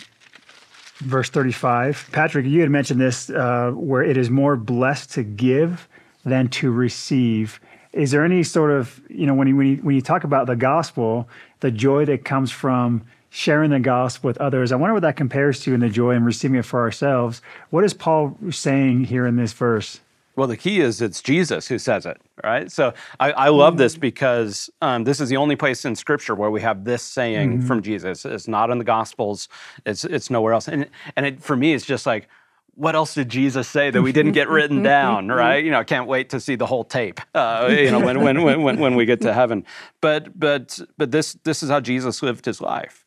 [0.97, 2.09] verse 35.
[2.13, 5.89] Patrick, you had mentioned this uh, where it is more blessed to give
[6.25, 7.61] than to receive.
[7.93, 10.47] Is there any sort of, you know, when you, when you, when you talk about
[10.47, 11.29] the gospel,
[11.61, 15.61] the joy that comes from sharing the gospel with others, I wonder what that compares
[15.61, 17.43] to in the joy and receiving it for ourselves.
[17.71, 20.01] What is Paul saying here in this verse?
[20.37, 22.71] Well, the key is it's Jesus who says it, right?
[22.71, 24.01] So I, I love this mm-hmm.
[24.01, 27.67] because um, this is the only place in Scripture where we have this saying mm-hmm.
[27.67, 28.25] from Jesus.
[28.25, 29.49] It's not in the Gospels.
[29.87, 30.67] It's it's nowhere else.
[30.69, 32.29] And and it, for me, it's just like,
[32.75, 35.65] what else did Jesus say that we didn't get written down, right?
[35.65, 37.21] You know, I can't wait to see the whole tape.
[37.33, 39.65] Uh, you know, when, when when when we get to heaven.
[40.01, 43.05] But but but this this is how Jesus lived his life.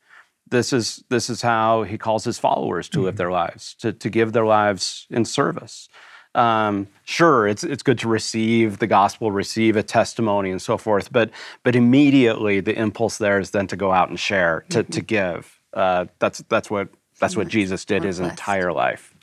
[0.50, 3.18] This is this is how he calls his followers to live mm-hmm.
[3.18, 5.90] their lives, to to give their lives in service
[6.38, 11.12] um, sure, it's it's good to receive the gospel, receive a testimony, and so forth.
[11.12, 11.32] But
[11.64, 14.92] but immediately the impulse there is then to go out and share, to mm-hmm.
[14.92, 15.60] to give.
[15.74, 19.14] Uh, that's that's what that's what Jesus did his entire life.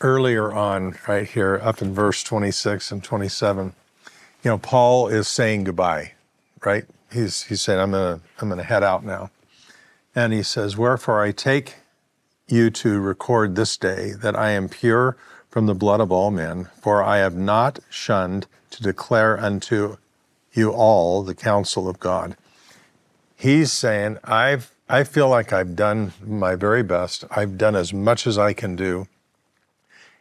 [0.00, 3.72] Earlier on, right here, up in verse 26 and 27,
[4.44, 6.12] you know, Paul is saying goodbye,
[6.64, 6.84] right?
[7.12, 9.30] He's he's saying, I'm gonna I'm gonna head out now.
[10.12, 11.76] And he says, Wherefore I take
[12.48, 15.16] you to record this day that I am pure
[15.58, 19.96] from the blood of all men, for I have not shunned to declare unto
[20.52, 22.36] you all the counsel of God.
[23.34, 27.24] He's saying, I've I feel like I've done my very best.
[27.32, 29.08] I've done as much as I can do.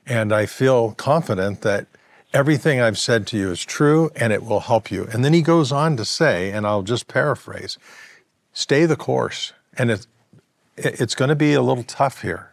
[0.08, 1.86] And I feel confident that
[2.34, 5.08] everything I've said to you is true and it will help you.
[5.14, 7.78] And then he goes on to say, and I'll just paraphrase,
[8.54, 9.54] stay the course.
[9.78, 10.08] And it,
[10.78, 12.47] it's going to be a little tough here.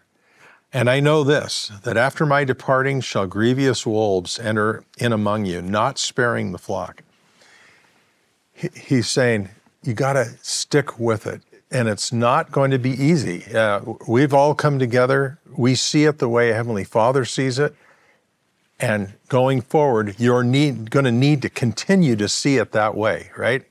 [0.74, 5.62] And I know this, that after my departing shall grievous wolves enter in among you,
[5.62, 7.04] not sparing the flock.
[8.52, 9.50] He's saying,
[9.84, 11.42] you got to stick with it.
[11.70, 13.44] And it's not going to be easy.
[13.54, 15.38] Uh, we've all come together.
[15.56, 17.76] We see it the way Heavenly Father sees it.
[18.80, 23.64] And going forward, you're going to need to continue to see it that way, right?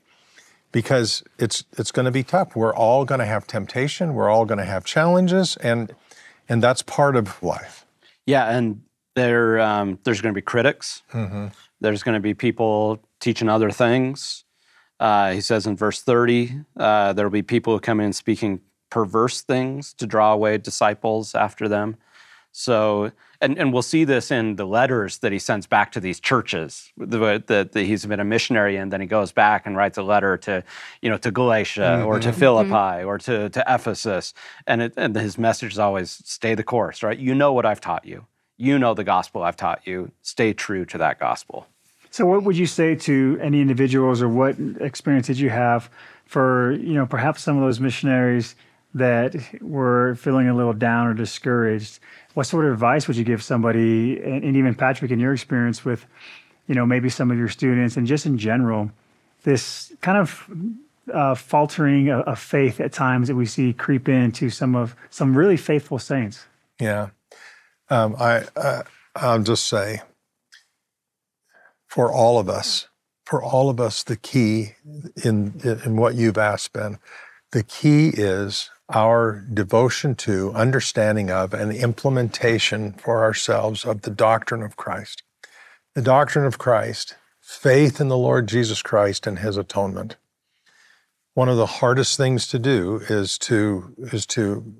[0.72, 2.56] Because it's, it's going to be tough.
[2.56, 4.14] We're all going to have temptation.
[4.14, 5.58] We're all going to have challenges.
[5.58, 5.94] And
[6.48, 7.86] and that's part of life.
[8.26, 8.82] Yeah, and
[9.14, 11.02] there um, there's going to be critics.
[11.12, 11.48] Mm-hmm.
[11.80, 14.44] There's going to be people teaching other things.
[15.00, 18.60] Uh, he says in verse 30, uh, there will be people who come in speaking
[18.90, 21.96] perverse things to draw away disciples after them.
[22.52, 23.10] So,
[23.44, 26.92] and, and we'll see this in the letters that he sends back to these churches
[26.96, 28.88] that, he's been a missionary in.
[28.88, 30.64] Then he goes back and writes a letter to,
[31.02, 32.06] you know, to Galatia mm-hmm.
[32.06, 32.38] or to mm-hmm.
[32.38, 33.06] Philippi mm-hmm.
[33.06, 34.32] or to, to Ephesus.
[34.66, 37.18] And, it, and his message is always stay the course, right?
[37.18, 38.26] You know what I've taught you.
[38.56, 40.10] You know the gospel I've taught you.
[40.22, 41.66] Stay true to that gospel.
[42.10, 45.90] So, what would you say to any individuals, or what experience did you have
[46.26, 48.54] for, you know, perhaps some of those missionaries
[48.94, 52.00] that were feeling a little down or discouraged?
[52.34, 55.84] what sort of advice would you give somebody, and, and even Patrick, in your experience
[55.84, 56.04] with,
[56.66, 58.90] you know, maybe some of your students, and just in general,
[59.44, 60.48] this kind of
[61.12, 65.56] uh, faltering of, faith at times that we see creep into some of some really
[65.56, 66.46] faithful saints.
[66.80, 67.10] Yeah,
[67.88, 68.82] um, I uh,
[69.14, 70.00] I'll just say,
[71.86, 72.88] for all of us,
[73.24, 74.74] for all of us, the key
[75.22, 76.98] in in what you've asked, Ben,
[77.52, 84.62] the key is our devotion to, understanding of, and implementation for ourselves of the doctrine
[84.62, 85.22] of Christ.
[85.94, 90.16] The doctrine of Christ, faith in the Lord Jesus Christ and his atonement.
[91.34, 94.74] One of the hardest things to do is to is to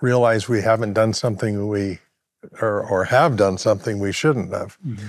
[0.00, 2.00] realize we haven't done something we
[2.60, 4.76] or, or have done something we shouldn't have.
[4.86, 5.08] Mm-hmm.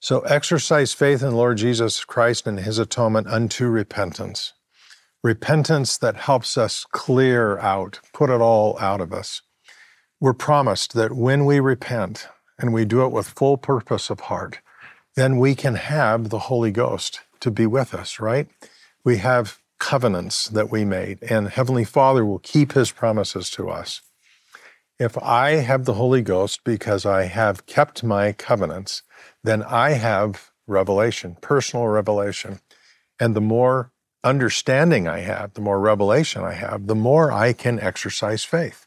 [0.00, 4.54] So exercise faith in the Lord Jesus Christ and his atonement unto repentance
[5.22, 9.42] repentance that helps us clear out, put it all out of us.
[10.20, 14.58] We're promised that when we repent and we do it with full purpose of heart,
[15.16, 18.48] then we can have the Holy Ghost to be with us, right?
[19.04, 24.02] We have covenants that we made, and Heavenly Father will keep His promises to us.
[24.98, 29.02] If I have the Holy Ghost because I have kept my covenants,
[29.42, 32.60] then I have revelation, personal revelation.
[33.18, 33.90] And the more
[34.22, 38.86] understanding I have, the more revelation I have, the more I can exercise faith.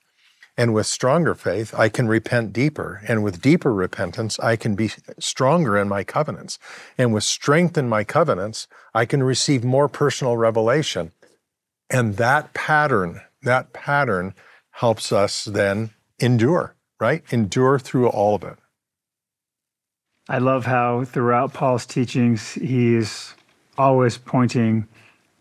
[0.56, 3.02] And with stronger faith, I can repent deeper.
[3.08, 6.60] And with deeper repentance, I can be stronger in my covenants.
[6.96, 11.12] And with strength in my covenants, I can receive more personal revelation.
[11.90, 14.36] And that pattern, that pattern
[14.72, 17.24] helps us then endure, right?
[17.32, 18.58] Endure through all of it.
[20.30, 23.34] I love how throughout Paul's teachings, he is
[23.78, 24.88] always pointing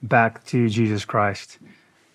[0.02, 1.58] back to Jesus Christ.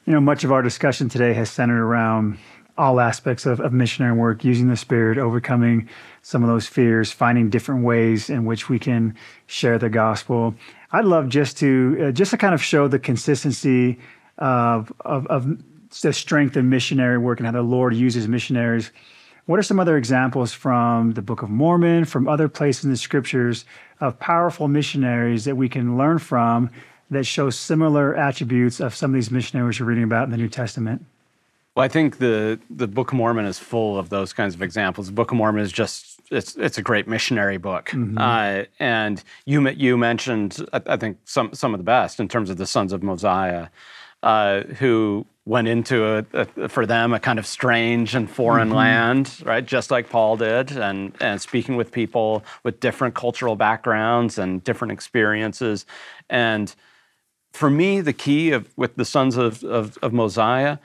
[0.06, 2.38] You know, much of our discussion today has centered around
[2.78, 5.90] all aspects of, of missionary work, using the Spirit, overcoming
[6.22, 9.16] some of those fears, finding different ways in which we can
[9.48, 10.54] share the gospel.
[10.92, 14.00] I'd love just to uh, just to kind of show the consistency
[14.38, 15.62] of, of, of
[16.02, 18.92] the strength of missionary work and how the Lord uses missionaries.
[19.48, 22.98] What are some other examples from the Book of Mormon, from other places in the
[22.98, 23.66] scriptures
[24.02, 26.70] of powerful missionaries that we can learn from
[27.10, 30.50] that show similar attributes of some of these missionaries you're reading about in the New
[30.50, 31.06] Testament?
[31.76, 35.08] Well, I think the the Book of Mormon is full of those kinds of examples.
[35.08, 38.18] The Book of Mormon is just it's it's a great missionary book, mm-hmm.
[38.18, 42.50] uh, and you you mentioned I, I, think some some of the best in terms
[42.50, 43.68] of the sons of Mosiah,
[44.24, 48.78] uh, who went into a, a, for them a kind of strange and foreign mm-hmm.
[48.78, 49.66] land, right?
[49.66, 54.92] Just like Paul did, and and speaking with people with different cultural backgrounds and different
[54.92, 55.86] experiences,
[56.30, 56.74] and
[57.58, 60.78] for me, the key of with the sons of of, of Mosiah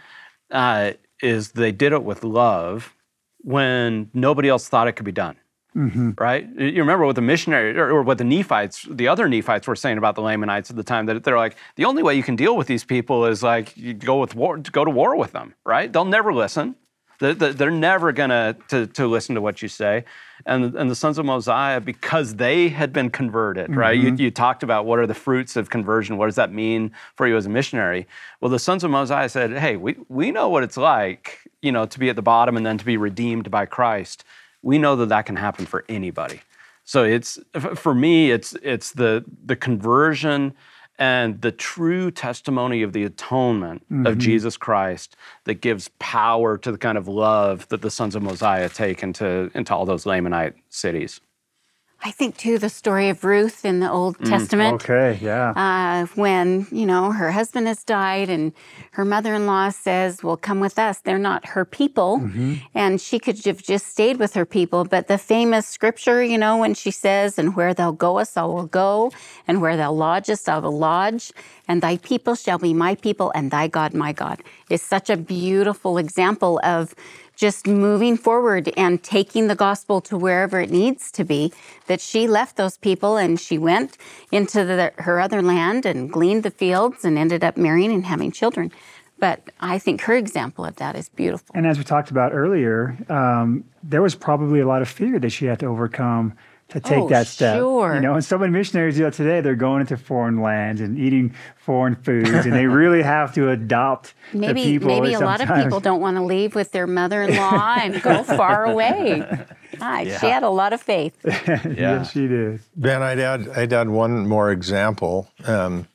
[0.50, 0.92] uh,
[1.22, 2.94] is they did it with love
[3.38, 5.36] when nobody else thought it could be done.
[5.76, 6.10] Mm-hmm.
[6.18, 6.46] Right?
[6.58, 9.96] You remember what the missionary or, or, what the Nephites, the other Nephites were saying
[9.96, 12.58] about the Lamanites at the time that they're like, the only way you can deal
[12.58, 15.90] with these people is like you go with war, go to war with them, right?
[15.90, 16.76] They'll never listen.
[17.22, 20.04] They're, they're never gonna to, to listen to what you say.
[20.44, 23.78] And, and the sons of Mosiah, because they had been converted, mm-hmm.
[23.78, 23.98] right?
[23.98, 26.16] You, you talked about what are the fruits of conversion?
[26.16, 28.08] What does that mean for you as a missionary?
[28.40, 31.86] Well, the sons of Mosiah said, hey, we, we know what it's like, you know,
[31.86, 34.24] to be at the bottom and then to be redeemed by Christ.
[34.62, 36.40] We know that that can happen for anybody.
[36.84, 37.38] So it's
[37.76, 40.54] for me, it's it's the the conversion
[40.98, 44.06] and the true testimony of the atonement mm-hmm.
[44.06, 48.22] of Jesus Christ that gives power to the kind of love that the sons of
[48.22, 51.20] Mosiah take into, into all those Lamanite cities.
[52.04, 54.82] I think too the story of Ruth in the Old mm, Testament.
[54.82, 55.50] Okay, yeah.
[55.54, 58.52] Uh, when you know her husband has died, and
[58.92, 62.54] her mother-in-law says, "Well, come with us." They're not her people, mm-hmm.
[62.74, 64.84] and she could have just stayed with her people.
[64.84, 68.66] But the famous scripture, you know, when she says, "And where thou goest, I will
[68.66, 69.12] go,
[69.46, 71.30] and where thou lodgest, I will lodge,
[71.68, 75.16] and thy people shall be my people, and thy God my God," is such a
[75.16, 76.96] beautiful example of
[77.42, 81.52] just moving forward and taking the gospel to wherever it needs to be.
[81.88, 83.98] That she left those people and she went
[84.30, 88.30] into the, her other land and gleaned the fields and ended up marrying and having
[88.30, 88.70] children.
[89.18, 91.52] But I think her example of that is beautiful.
[91.52, 95.30] And as we talked about earlier, um, there was probably a lot of fear that
[95.30, 96.34] she had to overcome
[96.72, 97.58] to take oh, that step.
[97.58, 97.94] Sure.
[97.94, 100.98] You know, and so many missionaries you know, today, they're going into foreign lands and
[100.98, 104.88] eating foreign foods, and they really have to adopt maybe, the people.
[104.88, 108.64] Maybe a lot of people don't want to leave with their mother-in-law and go far
[108.64, 109.22] away.
[109.78, 110.18] Hi, yeah.
[110.18, 111.16] she had a lot of faith.
[111.24, 111.60] yeah.
[111.64, 112.60] yes, she did.
[112.74, 115.28] Ben, I'd add, I'd add one more example.
[115.44, 115.88] Um,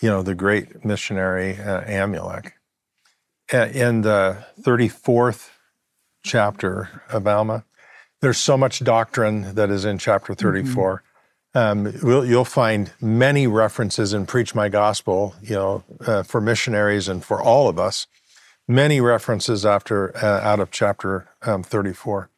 [0.00, 2.52] you know, the great missionary uh, Amulek.
[3.52, 5.48] Uh, in the 34th
[6.22, 7.64] chapter of Alma,
[8.20, 10.46] there's so much doctrine that is in chapter mm-hmm.
[10.46, 10.94] 34.
[10.94, 11.08] Mm-hmm.
[11.54, 17.08] Um, we'll, you'll find many references in Preach My Gospel, you know, uh, for missionaries
[17.08, 18.06] and for all of us,
[18.68, 22.30] many references after uh, out of chapter um, 34.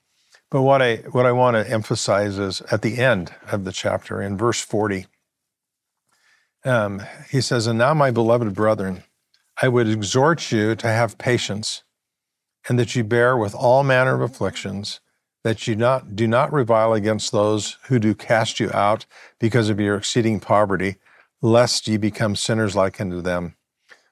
[0.51, 4.21] But what I what I want to emphasize is at the end of the chapter,
[4.21, 5.07] in verse 40,
[6.65, 9.05] um, he says, "And now, my beloved brethren,
[9.63, 11.85] I would exhort you to have patience,
[12.69, 15.01] and that you bear with all manner of afflictions."
[15.45, 19.07] That you not do not revile against those who do cast you out
[19.39, 20.97] because of your exceeding poverty,
[21.43, 23.57] lest ye become sinners like unto them,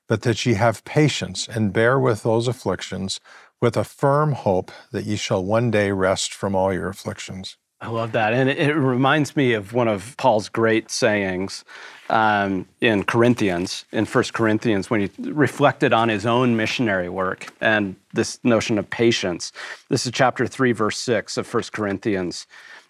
[0.08, 3.20] but that ye have patience and bear with those afflictions
[3.60, 7.56] with a firm hope that ye shall one day rest from all your afflictions.
[7.80, 8.32] I love that.
[8.32, 11.64] And it, it reminds me of one of Paul's great sayings
[12.10, 17.96] um, in Corinthians, in First Corinthians, when he reflected on his own missionary work and
[18.12, 19.52] this notion of patience.
[19.88, 22.46] This is chapter 3, verse 6 of First Corinthians.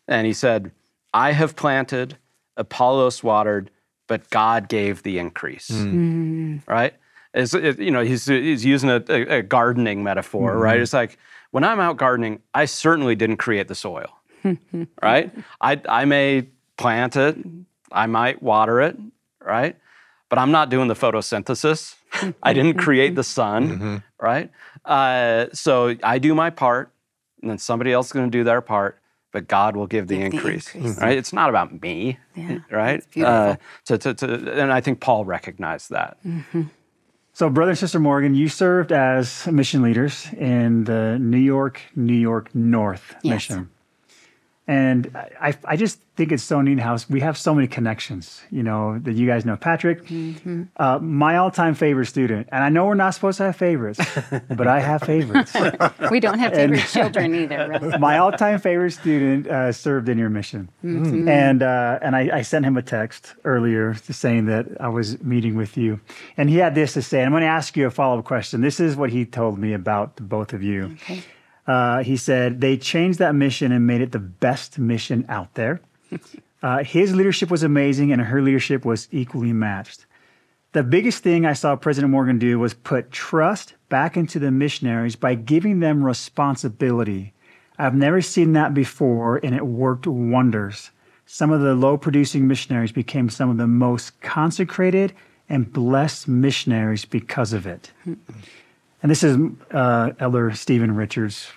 [0.07, 0.71] And he said,
[1.13, 2.17] I have planted,
[2.57, 3.71] Apollos watered,
[4.07, 5.69] but God gave the increase.
[5.69, 6.67] Mm.
[6.67, 6.95] Right?
[7.35, 10.61] It's, it, you know, he's, he's using a, a gardening metaphor, mm.
[10.61, 10.81] right?
[10.81, 11.19] It's like,
[11.51, 14.09] when I'm out gardening, I certainly didn't create the soil,
[15.03, 15.33] right?
[15.61, 17.37] I, I may plant it,
[17.93, 18.97] I might water it,
[19.45, 19.77] right?
[20.29, 21.95] But I'm not doing the photosynthesis.
[22.43, 23.97] I didn't create the sun, mm-hmm.
[24.21, 24.51] right?
[24.85, 26.93] Uh, so I do my part,
[27.41, 29.01] and then somebody else is going to do their part,
[29.33, 31.17] but God will give the, give increase, the increase, right?
[31.17, 33.05] It's not about me, yeah, right?
[33.17, 36.19] Uh, to, to, to, and I think Paul recognized that.
[36.27, 36.63] Mm-hmm.
[37.33, 42.13] So, brother and sister Morgan, you served as mission leaders in the New York, New
[42.13, 43.33] York North yes.
[43.33, 43.71] mission.
[44.69, 45.11] And
[45.41, 48.43] I, I just think it's so neat how we have so many connections.
[48.51, 50.65] You know that you guys know Patrick, mm-hmm.
[50.77, 53.99] uh, my all-time favorite student, and I know we're not supposed to have favorites,
[54.49, 55.55] but I have favorites.
[56.11, 57.97] we don't have favorite and, children either.
[57.99, 61.27] my all-time favorite student uh, served in your mission, mm-hmm.
[61.27, 65.55] and uh, and I, I, sent him a text earlier saying that I was meeting
[65.55, 65.99] with you,
[66.37, 67.21] and he had this to say.
[67.21, 68.61] And I'm going to ask you a follow-up question.
[68.61, 70.97] This is what he told me about the both of you.
[71.03, 71.23] Okay.
[71.69, 75.81] Uh, he said they changed that mission and made it the best mission out there.
[76.61, 80.07] Uh, his leadership was amazing, and her leadership was equally matched.
[80.73, 85.15] The biggest thing I saw President Morgan do was put trust back into the missionaries
[85.15, 87.33] by giving them responsibility.
[87.79, 90.91] I've never seen that before, and it worked wonders.
[91.27, 95.13] Some of the low producing missionaries became some of the most consecrated
[95.49, 97.93] and blessed missionaries because of it.
[98.05, 99.39] And this is
[99.71, 101.49] uh, Elder Stephen Richards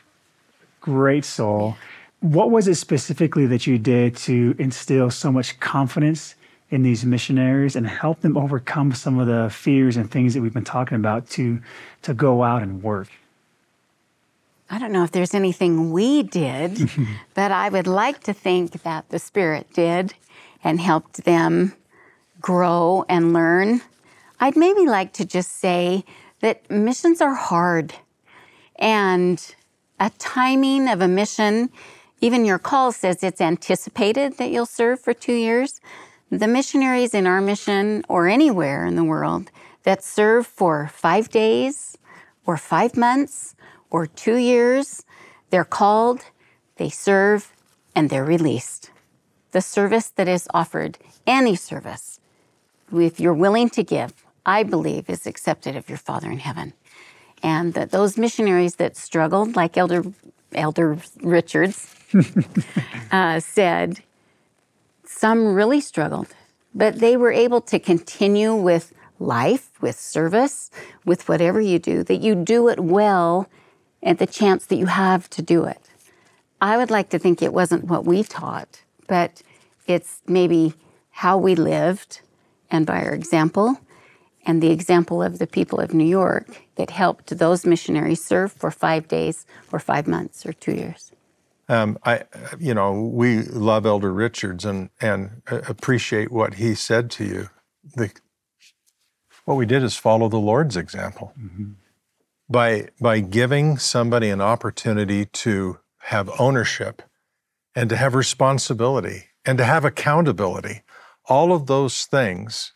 [0.82, 1.78] great soul.
[2.20, 6.36] What was it specifically that you did to instill so much confidence
[6.70, 10.54] in these missionaries and help them overcome some of the fears and things that we've
[10.54, 11.62] been talking about to
[12.02, 13.08] to go out and work?
[14.70, 16.90] I don't know if there's anything we did,
[17.34, 20.14] but I would like to think that the Spirit did
[20.64, 21.74] and helped them
[22.40, 23.82] grow and learn.
[24.40, 26.06] I'd maybe like to just say
[26.40, 27.94] that missions are hard.
[28.78, 29.44] And
[30.02, 31.70] a timing of a mission.
[32.22, 35.80] Even your call says it's anticipated that you'll serve for two years.
[36.32, 39.52] The missionaries in our mission or anywhere in the world
[39.84, 41.98] that serve for five days
[42.48, 43.56] or five months
[43.92, 45.06] or two years,
[45.52, 46.22] they're called,
[46.78, 47.54] they serve,
[47.96, 48.90] and they're released.
[49.52, 50.98] The service that is offered,
[51.28, 52.20] any service,
[52.92, 54.14] if you're willing to give,
[54.48, 56.74] I believe is accepted of your Father in heaven
[57.44, 60.04] and that those missionaries that struggled, like Elder
[60.54, 61.96] Elder Richards
[63.12, 64.02] uh, said,
[65.06, 66.28] some really struggled,
[66.76, 70.72] but they were able to continue with life, with service,
[71.06, 73.48] with whatever you do, that you do it well
[74.04, 75.90] at the chance that you have to do it.
[76.60, 79.42] I would like to think it wasn't what we taught, but
[79.88, 80.74] it's maybe
[81.12, 82.22] how we lived
[82.70, 83.80] and by our example
[84.46, 88.72] and the example of the people of New York that helped those missionaries serve for
[88.72, 91.12] five days or five months or two years.
[91.70, 92.24] Um, I,
[92.60, 97.50] you know, we love Elder Richards and and appreciate what he said to you.
[97.96, 98.12] The,
[99.46, 101.74] what we did is follow the Lord's example mm-hmm.
[102.50, 107.04] by by giving somebody an opportunity to have ownership
[107.76, 110.82] and to have responsibility and to have accountability.
[111.30, 112.74] All of those things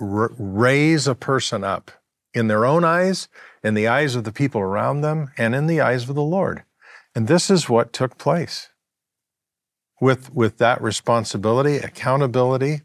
[0.00, 1.90] r- raise a person up
[2.34, 3.28] in their own eyes,
[3.62, 6.64] in the eyes of the people around them, and in the eyes of the Lord.
[7.14, 8.68] And this is what took place.
[10.00, 12.82] With, with that responsibility, accountability,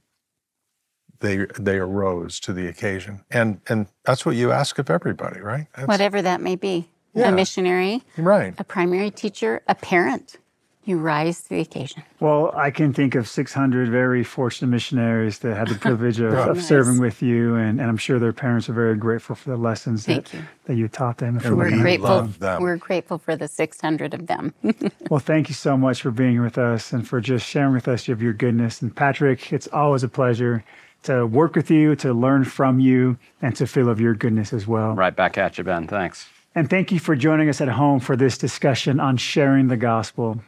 [1.19, 3.23] they, they arose to the occasion.
[3.29, 5.67] And, and that's what you ask of everybody, right?
[5.75, 6.89] That's, Whatever that may be.
[7.15, 7.29] Yeah.
[7.29, 8.55] A missionary, right.
[8.57, 10.37] a primary teacher, a parent.
[10.85, 12.03] You rise to the occasion.
[12.19, 16.57] Well, I can think of 600 very fortunate missionaries that had the privilege of, of
[16.57, 16.67] nice.
[16.67, 20.05] serving with you, and, and I'm sure their parents are very grateful for the lessons
[20.07, 20.41] that you.
[20.65, 21.37] that you taught them.
[21.37, 22.29] And we're grateful.
[22.59, 24.53] We're grateful for the 600 of them.
[25.09, 28.09] well, thank you so much for being with us and for just sharing with us
[28.09, 28.81] of your goodness.
[28.81, 30.65] And Patrick, it's always a pleasure
[31.03, 34.67] to work with you, to learn from you, and to feel of your goodness as
[34.67, 34.93] well.
[34.93, 35.87] Right back at you, Ben.
[35.87, 36.27] Thanks.
[36.55, 40.41] And thank you for joining us at home for this discussion on sharing the gospel.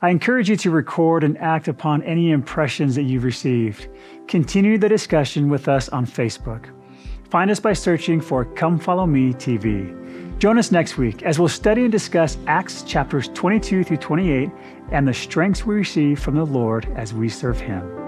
[0.00, 3.88] I encourage you to record and act upon any impressions that you've received.
[4.28, 6.66] Continue the discussion with us on Facebook.
[7.30, 10.38] Find us by searching for Come Follow Me TV.
[10.38, 14.48] Join us next week as we'll study and discuss Acts chapters 22 through 28
[14.92, 18.07] and the strengths we receive from the Lord as we serve Him.